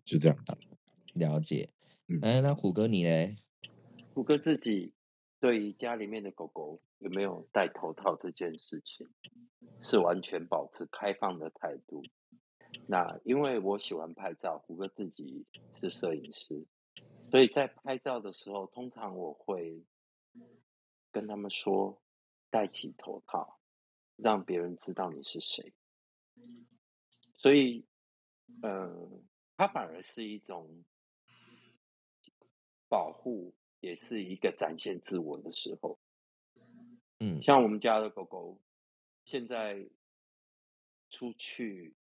[0.05, 0.59] 就这样子。
[1.15, 1.71] 了解。
[2.07, 3.37] 嗯哎，那虎哥你嘞？
[4.13, 4.93] 虎哥自己
[5.41, 9.09] 对于家里面的狗狗有没有戴头套这件事情，
[9.81, 12.03] 是完全保持开放的态度。
[12.91, 15.47] 那因为我喜欢拍照，虎哥自己
[15.81, 16.67] 是摄影师，
[17.31, 19.85] 所以在拍照的时候，通常我会
[21.13, 22.03] 跟他们说
[22.51, 23.61] 戴起头套，
[24.17, 25.73] 让别人知道你是谁。
[27.37, 27.87] 所以
[28.61, 29.23] 嗯，
[29.57, 30.85] 它反而是一种
[32.89, 35.97] 保护，也是一个展现自我的时候。
[37.21, 38.61] 嗯像我们家的狗狗，
[39.27, 39.89] 现在
[41.09, 41.95] 出去，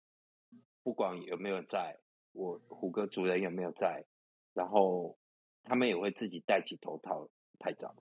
[0.88, 1.98] 不管有没有在，
[2.32, 4.06] 我虎哥主人有没有在，
[4.54, 5.18] 然后
[5.62, 7.28] 他们也会自己戴起头套
[7.58, 7.94] 拍照。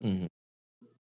[0.00, 0.30] 嗯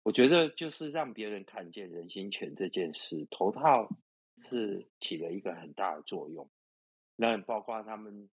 [0.02, 3.90] 我觉得就是让别人看见人心犬这件事，头套
[4.44, 6.48] 是起了一个很大的作用。
[7.16, 8.30] 那包括他们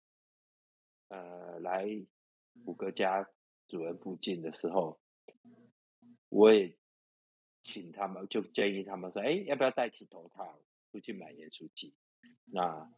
[1.09, 1.85] 呃来
[2.65, 3.29] 虎哥家
[3.67, 4.99] 主人附近的时候，
[6.29, 6.75] 我也
[7.61, 10.59] 请他们，就建议他们说：“哎，要不要戴起头套
[10.91, 11.93] 出去买盐酥鸡？”
[12.45, 12.91] 那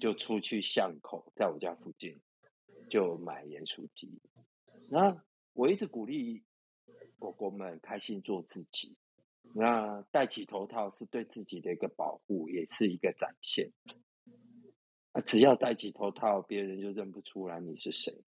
[0.00, 2.18] 就出去巷口，在我家附近
[2.90, 4.20] 就买盐酥鸡。
[4.88, 5.22] 那
[5.52, 6.44] 我一直鼓励
[7.18, 8.96] 狗狗们开心做自己。
[9.54, 13.72] 那戴起头套是对自己的一个保护，也是一个展现。
[15.12, 18.22] 啊，只要戴起头套，别人就认不出来你是谁。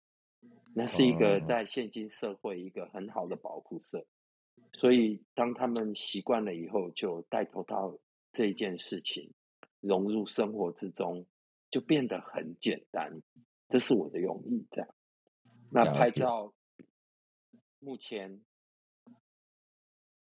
[0.73, 4.05] 那是一个哦在现今社会一个很好的保护色。
[4.73, 7.99] 所以，当他们习惯了以后，就戴头套
[8.31, 9.31] 这一件事情
[9.81, 11.25] 融入生活之中，
[11.69, 13.21] 就变得很简单。
[13.67, 14.95] 这是我的用意，这样。
[15.71, 16.53] 那拍照，
[17.79, 18.43] 目前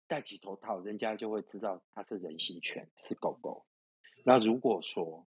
[0.07, 3.65] 戴起头套，人家就会知道它是人形犬，是狗狗。
[4.25, 5.27] 那如果说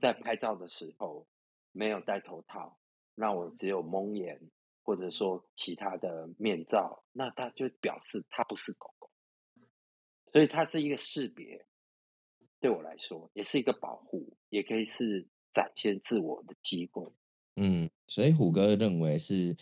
[0.00, 1.26] 在拍照的时候
[1.72, 2.78] 没有戴头套，
[3.14, 4.50] 那我只有蒙眼，
[4.82, 9.10] 或者说其他的面罩，那它就表示它不是狗狗。
[10.32, 11.66] 所以它是一个识别，
[12.60, 17.12] 对我来说也是一个保护，也可以是展现自我的机会。
[17.56, 19.56] 嗯，所以虎哥认为是，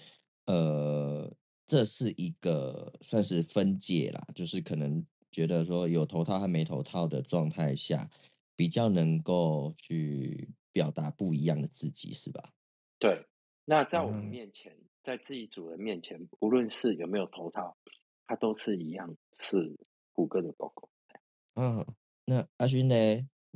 [0.47, 1.33] 呃，
[1.67, 8.11] 这是一个算是分界啦，就是可能觉得说有头套和没头套的状态下，
[8.57, 12.53] 比较能够去表达不一样的自己，是吧？
[12.99, 13.27] 对，
[13.65, 17.77] 那在我们嗯面前，在自己主人面前，无论是有没有头套，
[18.27, 19.77] 它都是一样是
[20.13, 20.89] 虎哥的狗狗。
[21.55, 21.87] 嗯，
[22.27, 22.95] 那阿勋呢？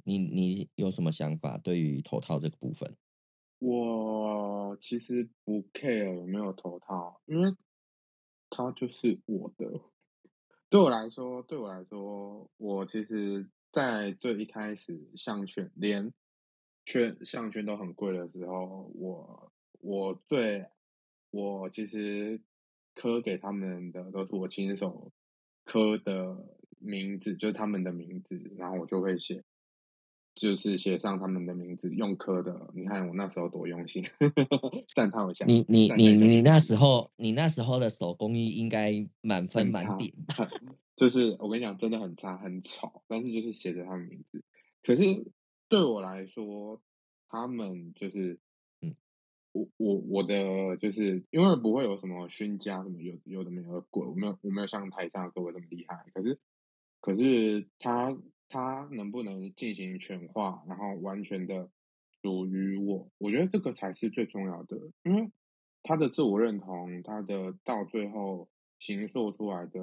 [0.05, 2.97] 你你有什么想法对于头套这个部分？
[3.59, 7.55] 我其实不 care 有没有头套，因为
[8.49, 9.81] 它就是我的。
[10.71, 16.13] 对我来说，对我来说，我其实，在最一开始项圈连
[16.85, 20.67] 圈项圈都很贵的时候，我我最
[21.31, 22.41] 我其实
[22.95, 25.11] 磕给他们的都是我亲手
[25.65, 29.43] 磕的名字，就是他们的名字，然后我就会写，
[30.35, 32.71] 就是写上他们的名字，用科的。
[32.75, 34.05] 你看我那时候多用心，
[34.95, 35.45] 赞叹一下。
[35.47, 40.49] 你你你你那时候你那时候的手工艺应该满分满点吧？
[40.97, 44.43] 就是我跟你讲，真的很差很丑，但是就是写着他们名字。
[44.83, 45.03] 可是
[45.69, 46.81] 对我来说，
[47.29, 48.41] 他们就是，
[48.81, 48.97] 嗯，
[49.53, 56.05] 我我我的就是因为不会有什么勋家什么有有的没有的鬼，我没有我没有像台上各位这么厉害。
[56.15, 56.41] 可是
[57.09, 58.19] 可是他
[58.51, 61.71] 他能不能进行全化，然后完全的
[62.21, 65.33] 属于我，我觉得这个才是最重要的，因为
[65.83, 69.81] 他的自我认同，他的到最后形塑出来的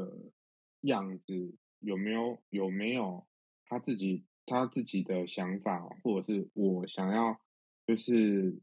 [0.82, 3.26] 样子有没有有没有
[3.66, 7.42] 他自己他自己的想法，或者是我想要
[7.88, 8.62] 就是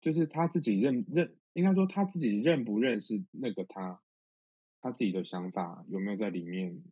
[0.00, 4.00] 就是他自己认认，应该说他自己认不认识那个他，
[4.80, 6.82] 他自己的想法有没有在里面？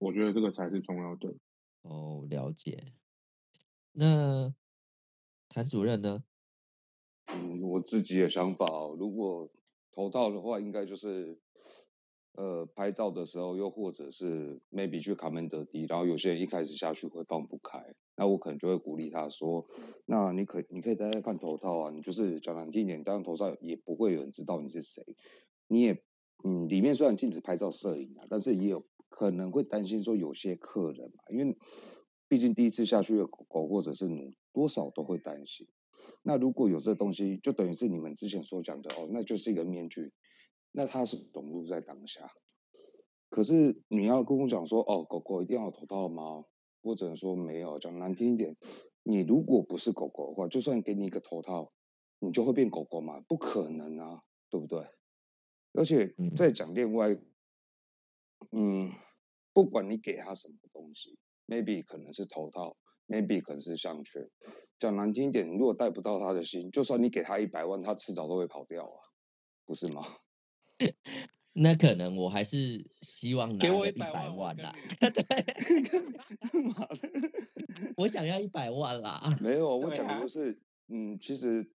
[0.00, 1.34] 我觉得这个才是重要的。
[1.82, 2.94] 哦，了解。
[3.92, 4.54] 那
[5.48, 6.24] 谭主任呢？
[7.32, 9.50] 嗯，我自己的想法哦，如果
[9.92, 11.38] 头套的话，应该就是，
[12.32, 19.66] 呃，拍照的时候，又或者是 maybe 去卡门德迪，然后有些人一开始下去会放不开，那我可能就会鼓励他说，
[20.06, 25.04] 那你可你可以戴戴看头套啊，你就是讲难听一点，戴上头套也不会有人知道你是谁，
[25.68, 26.02] 你也，
[26.42, 28.86] 嗯，里面虽然禁止拍照摄影啊，但是也有
[29.20, 31.58] 可能会担心说有些客人嘛，因为
[32.26, 35.68] 毕竟第一次下去的狗狗或者是奴，多少都会担心。
[36.22, 40.14] 那如果有这东西，就等于是你们之前所讲的哦，那就是一个面具，
[40.72, 42.32] 那它是融入在当下。
[43.28, 46.46] 可是你要跟我讲说，哦，狗狗一定要有头套吗？
[46.80, 47.78] 我只能说没有。
[47.78, 48.56] 讲难听一点，
[49.02, 51.74] 你如果不是狗狗的话，就算给你一个头套，
[52.20, 53.20] 你就会变狗狗吗？
[53.28, 54.82] 不可能啊，对不对？
[55.74, 57.18] 而且嗯再讲另外，
[58.50, 58.90] 嗯，
[59.52, 62.76] 不管你给他什么东西，maybe 可能是头套
[63.06, 64.28] ，maybe 可能是项圈。
[64.78, 68.96] 讲难听一点，你如果带不到他的心，就算你给他一百万，他迟早都会跑掉啊，
[69.66, 70.02] 不是吗？
[71.52, 74.72] 那可能我还是希望拿给我一一百万， 啦。
[75.00, 75.24] 你对，
[77.96, 79.36] 我想要一百万啦。
[79.40, 81.68] 没有，我讲的就，是，嗯，其实，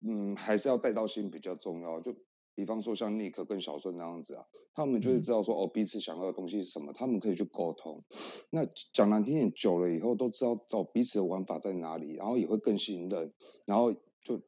[0.00, 2.00] 嗯，还是要带到心比较重要。
[2.00, 2.12] 就
[2.54, 4.44] 比方说像尼克跟小顺那样子啊，
[4.74, 8.04] 他们就是嗯，知道说哦彼此想要的东西是什么，他们可以去沟通。
[8.50, 13.32] 那讲难听点，久了以后都知道找彼此的玩法在哪里，然后也会更信任，
[13.64, 14.40] 然后就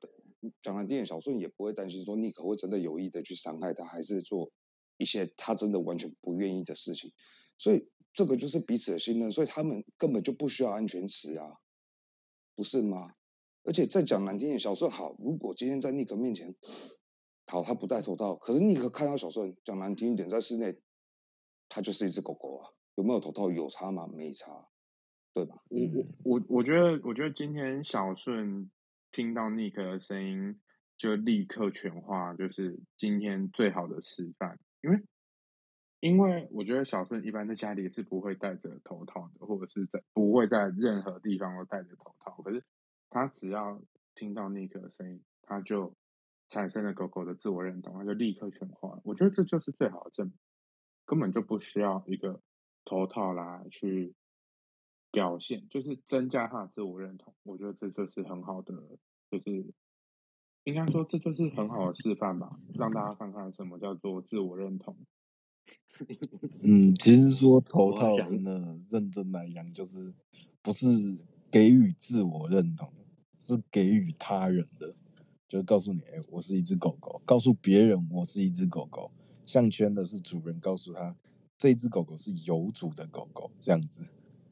[0.62, 4.50] 讲难听点，小顺也不会担心说尼克会真的有意的去伤害他，还是做
[4.98, 7.12] 一些他真的完全不愿意的事情。
[7.56, 11.58] 所以这个就是彼此的信任，所以他们根本就不需要安全词啊，
[12.54, 13.14] 不是吗？
[13.62, 16.54] 而且再讲难听点，小顺好，如果今天在尼克面前，
[17.46, 20.78] 好他不戴头套，可是尼克看到小顺，讲难听一点，在室内，
[21.68, 24.06] 他就是一只狗狗啊，有没有头套有差吗？
[24.06, 24.68] 没差，
[25.34, 25.62] 对吧？
[25.68, 28.70] 我我嗯，我我觉得，我觉得今天小顺
[29.12, 30.60] 听到 Nick 的声音，
[30.96, 34.58] 就立刻全化，就是今天最好的示范。
[34.80, 35.02] 因为
[36.00, 42.42] 因为我觉得小顺一般在家里是不会戴着头套的，或者是在不会在任何地方都戴着头套。
[42.42, 42.64] 可是
[43.10, 43.80] 他只要
[44.14, 45.94] 听到 Nick 的声音，他就
[46.54, 49.00] 产生了狗狗的自我认同，它就立刻全化。
[49.02, 50.34] 我觉得这就是最好的证明，
[51.04, 52.40] 根本就不需要一个
[52.84, 54.14] 头套啦去
[55.10, 57.34] 表现，就是增加它的自我认同。
[57.42, 58.72] 我觉得这就是很好的，
[59.32, 59.74] 就是
[60.62, 64.96] 应该说这就是很好的示范吧，让大家看看什么叫做自我认同。
[66.62, 70.14] 嗯，其实说头套真的认真来讲，就是
[70.62, 70.86] 不是
[71.50, 72.92] 给予自我认同，
[73.38, 74.94] 是给予他人的，
[75.48, 79.12] 就是告诉你，哎、我是一只狗狗，告诉别人我是一只狗狗。
[79.46, 81.14] 项圈的是主人告诉他，
[81.58, 84.00] 这一只狗狗是有主的狗狗，这样子。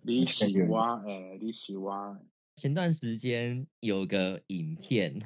[0.02, 2.20] 你喜欢哎，你喜欢
[2.56, 5.18] 前段时间有个影片，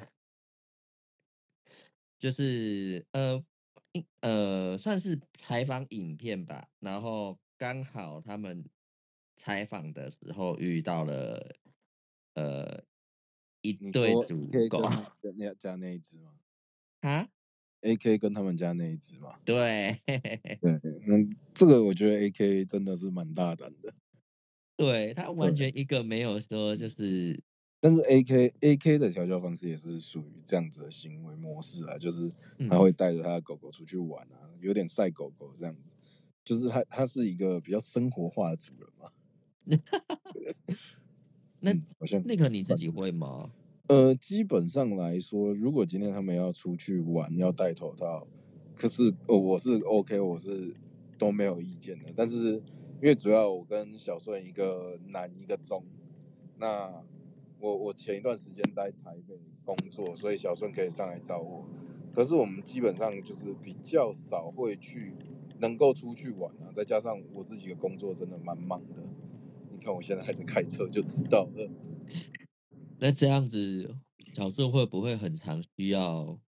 [2.19, 3.45] 就是呃
[4.21, 8.65] 呃算是采访影片吧，然后刚好他们
[9.35, 11.57] 采访的时候遇到了
[12.35, 12.85] 呃
[13.71, 14.83] 一对主狗
[15.21, 16.33] 跟那家那一只吗
[17.01, 17.29] 啊
[17.83, 19.39] ，？AK 跟他们家那一只吗？
[19.45, 23.95] 对对，嗯，这个我觉得 AK 真的是蛮大胆的。
[24.77, 27.41] 对，他完对全一个没有说就是
[27.81, 32.29] 但是 A K A K 的调教方式也是属于这样子的行为模式啊，就是
[32.69, 35.95] 他嗯会带着他的狗狗出去玩啊，有点晒狗狗这样子，
[36.45, 39.11] 就是他他是一个比较生活化的主人嘛。
[41.67, 43.51] 那嗯，好像那个你自己会吗？
[43.89, 48.25] 呃，基本上来说，如果今天他们要出去玩，要戴头套，
[48.77, 50.75] 可是呃我是 OK，我是
[51.19, 52.13] 都没有意见的。
[52.15, 55.83] 但是因为主要我跟小顺一个南一个中，
[56.59, 57.03] 那
[57.59, 61.65] 我我前一段时间在台北工作，所以小顺可以上来找我。
[62.13, 65.13] 可是我们基本上就是比较少会去
[65.59, 69.03] 能够出去玩啊，再加上我自己的工作真的蛮忙的。
[69.77, 71.71] 你看我现在还在开车就知道了。
[72.99, 73.95] 那这样子，
[74.35, 76.41] 小顺会不会很常需要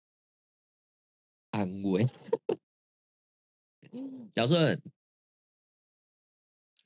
[1.51, 2.07] 安慰？
[4.33, 4.81] 小顺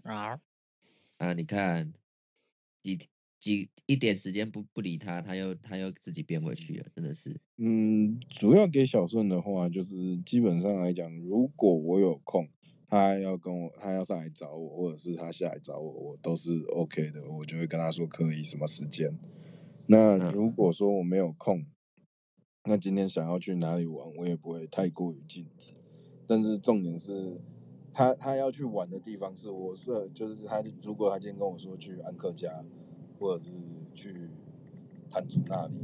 [0.03, 0.41] 啊，
[1.19, 1.93] 啊，你看
[2.83, 2.99] 几
[3.39, 7.39] 几一点时间不不理他，他又他又自己变回去了，真的是。
[7.59, 12.49] 嗯，主要给小顺的话，就是基本上来讲，如果我有空，
[12.91, 19.17] 他要跟我，他要上来找我，或者是他下来找我，我都是 OK 的，我就会跟他说可以什么时间。
[19.87, 21.65] 那嗯如果说我没有空，
[22.65, 25.75] 那今天想要去哪里玩，我也不会太过于禁止。
[26.27, 27.41] 但是重点是，
[27.93, 32.65] 他他要去玩的地方是我说，就是他如果他今天跟我说去安克家，
[33.19, 33.57] 或者是
[33.95, 34.29] 去
[35.09, 35.75] 摊主那里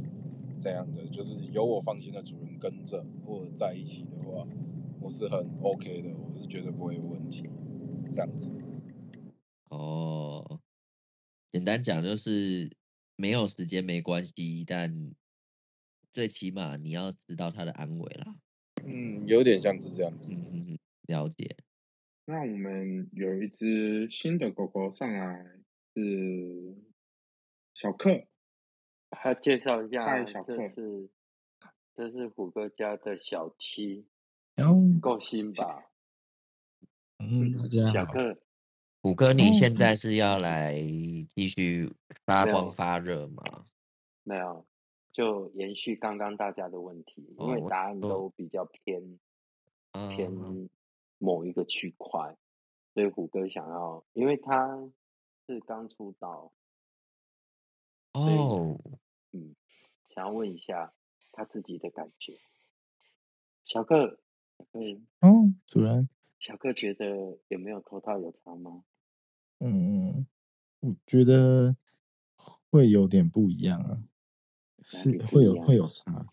[0.59, 4.45] 这样的，就是有我放心的主人跟着或者在一起的话，
[4.99, 7.43] 我是很 OK 的，我是绝对不会有问题。
[8.11, 8.51] 这样子，
[9.69, 10.61] 哦，
[11.51, 12.71] 简单讲就是
[13.15, 15.13] 没有时间没关系，但
[16.11, 18.35] 最起码你要知道他的安危啦。
[18.85, 20.33] 嗯，有点像是这样子。
[20.33, 21.57] 嗯嗯嗯，了解。
[22.25, 25.61] 那我们有一只新的狗狗上来，
[25.95, 26.75] 是
[27.73, 28.25] 小克。
[29.11, 30.63] 他介绍一，下，这小克。
[30.67, 31.09] 是
[31.95, 34.05] 这是虎哥家的小七，
[34.57, 35.87] 然后够新吧？
[37.19, 38.35] 嗯，大家好，小克
[39.03, 40.15] 虎哥，你哦现在是。
[40.15, 40.73] 要来
[41.29, 41.93] 继续
[42.25, 43.43] 发光发热吗？
[44.23, 44.65] 没有，
[45.13, 49.19] 就延续刚刚大家的问题，因为答案，都比较偏
[49.91, 50.67] 偏嗯，
[51.19, 52.35] 某一个区块，
[52.95, 54.89] 所以虎哥想要，因为他
[55.45, 56.51] 是刚出道，
[58.13, 58.81] 所以哦，
[59.33, 59.55] 嗯，
[60.09, 60.91] 想要问一下
[61.31, 62.33] 他自己的感觉。
[63.65, 64.19] 小克，
[64.73, 66.09] 嗯，哦，主人，
[66.39, 68.83] 小克觉得有没有头套有差吗？
[69.59, 70.27] 嗯，
[70.79, 71.75] 我觉得
[72.69, 74.03] 会有点不一样啊，
[74.87, 75.87] 是里不会有样会有？
[75.87, 76.27] 差，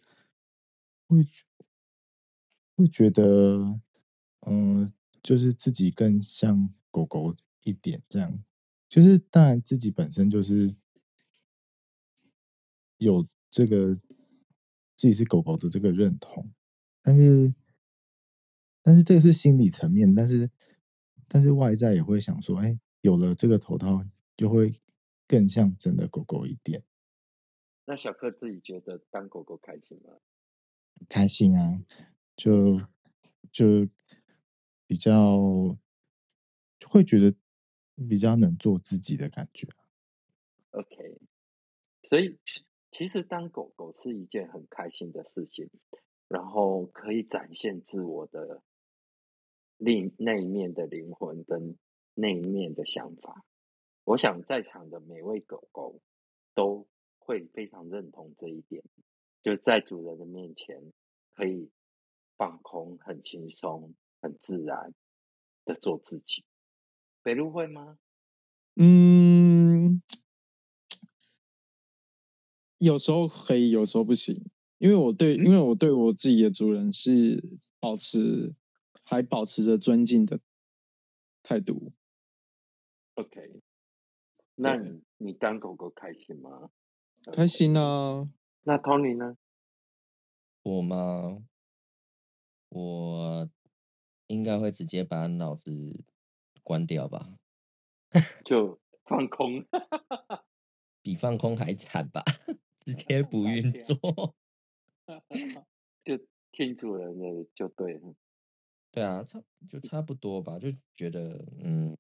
[1.07, 1.45] 会觉
[2.77, 3.81] 会觉得，
[4.47, 4.93] 嗯、
[5.23, 8.45] 就是自己更像狗狗一点，这样，
[8.89, 10.75] 就是当然自己本身就是
[12.99, 13.95] 有这个
[14.97, 16.53] 自己是狗狗的这个认同，
[17.03, 17.55] 但是
[18.85, 20.51] 但是这个是心理层面，但是
[21.27, 24.05] 但是外在也会想说，哎，有了这个头套，
[24.37, 24.71] 就会
[25.27, 26.85] 更像真的狗狗一点，
[27.87, 30.13] 那小克自己觉得当狗狗开心吗？
[31.09, 31.83] 开心啊，
[32.37, 32.79] 就
[33.51, 33.89] 就
[34.87, 35.39] 比较
[36.87, 37.35] 会觉得
[38.09, 39.67] 比较能做自己的感觉。
[40.73, 41.21] OK，
[42.03, 42.39] 所以
[42.91, 45.71] 其实当狗狗是一件很开心的事情，
[46.29, 48.63] 然后可以展现自我的
[49.77, 51.77] 另那一面的灵魂跟
[52.15, 53.45] 那一面的想法。
[54.05, 56.01] 我想在场的每位狗狗
[56.55, 56.87] 都
[57.19, 58.85] 会非常认同这一点，
[59.43, 60.93] 就在主人的面前
[61.35, 61.71] 可以
[62.37, 64.93] 放空、很轻松、很自然
[65.65, 66.45] 的做自己。
[67.23, 67.99] 北路会吗？
[68.77, 70.03] 嗯，
[72.77, 77.43] 有时候可以，有时候不行，因为我对，因为我对我自己的主人是
[77.81, 78.55] 保持
[79.05, 80.41] 还保持着尊敬的
[81.43, 81.93] 态度。
[83.15, 83.61] OK，
[84.57, 86.71] 那你你当狗狗开心吗？
[87.33, 88.29] 开心啊！
[88.65, 89.37] 那 Tony 呢？
[90.63, 91.45] 我吗？
[92.71, 93.49] 我
[94.27, 96.05] 应该会直接把脑子
[96.63, 97.39] 关掉吧，
[98.45, 99.65] 就放空。
[101.03, 102.23] 比放空还惨吧，
[102.85, 104.35] 直接 不运作。
[106.05, 106.19] 就
[106.51, 108.15] 听主人的就对了。
[108.95, 111.97] 对啊，差就差不多吧，就觉得嗯，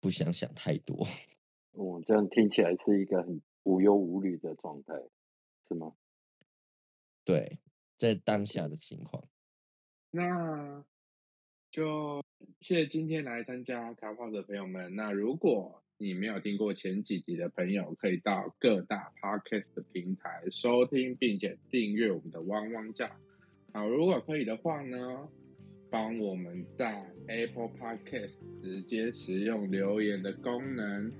[0.00, 1.06] 不想想太多。
[1.70, 4.94] 我、 这样听起来是一个很无忧无虑的状态，
[5.68, 5.94] 是吗？
[7.24, 7.60] 对，
[7.96, 9.28] 在当下的情况，
[10.10, 10.84] 那
[11.70, 12.24] 就
[12.58, 14.96] 谢谢今天来参加卡炮的朋友们。
[14.96, 23.08] 那如果你没有听过前几集的朋友，可以到各大 podcast 的平台收听，并且订阅我们的汪汪叫。
[23.78, 24.98] 好，如果可以的话呢，
[25.88, 31.12] 帮我们在 Apple Podcast 直接使用留言的功能，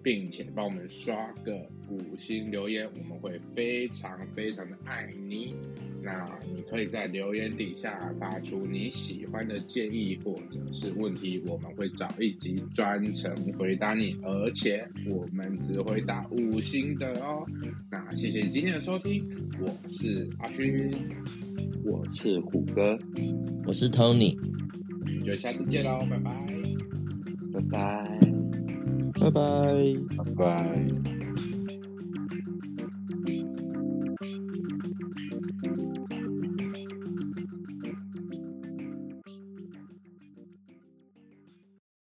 [0.00, 5.56] 并且帮我们刷个五星留言，我们会非常非常的爱你。
[6.00, 17.44] 那你可以在留言底下发出你喜欢的建议或者是问题，我们会找一集专程回答你，而且我们只回答五星的哦。
[17.90, 19.28] 那谢谢你今天的收听，
[19.60, 20.88] 我是阿勋，
[21.90, 22.96] 我是虎哥，
[23.66, 24.36] 我是 Tony。
[25.00, 26.46] 我们就下次见喽，拜拜。
[27.52, 28.04] 拜拜。
[29.18, 29.40] 拜拜。
[30.16, 31.17] 拜拜。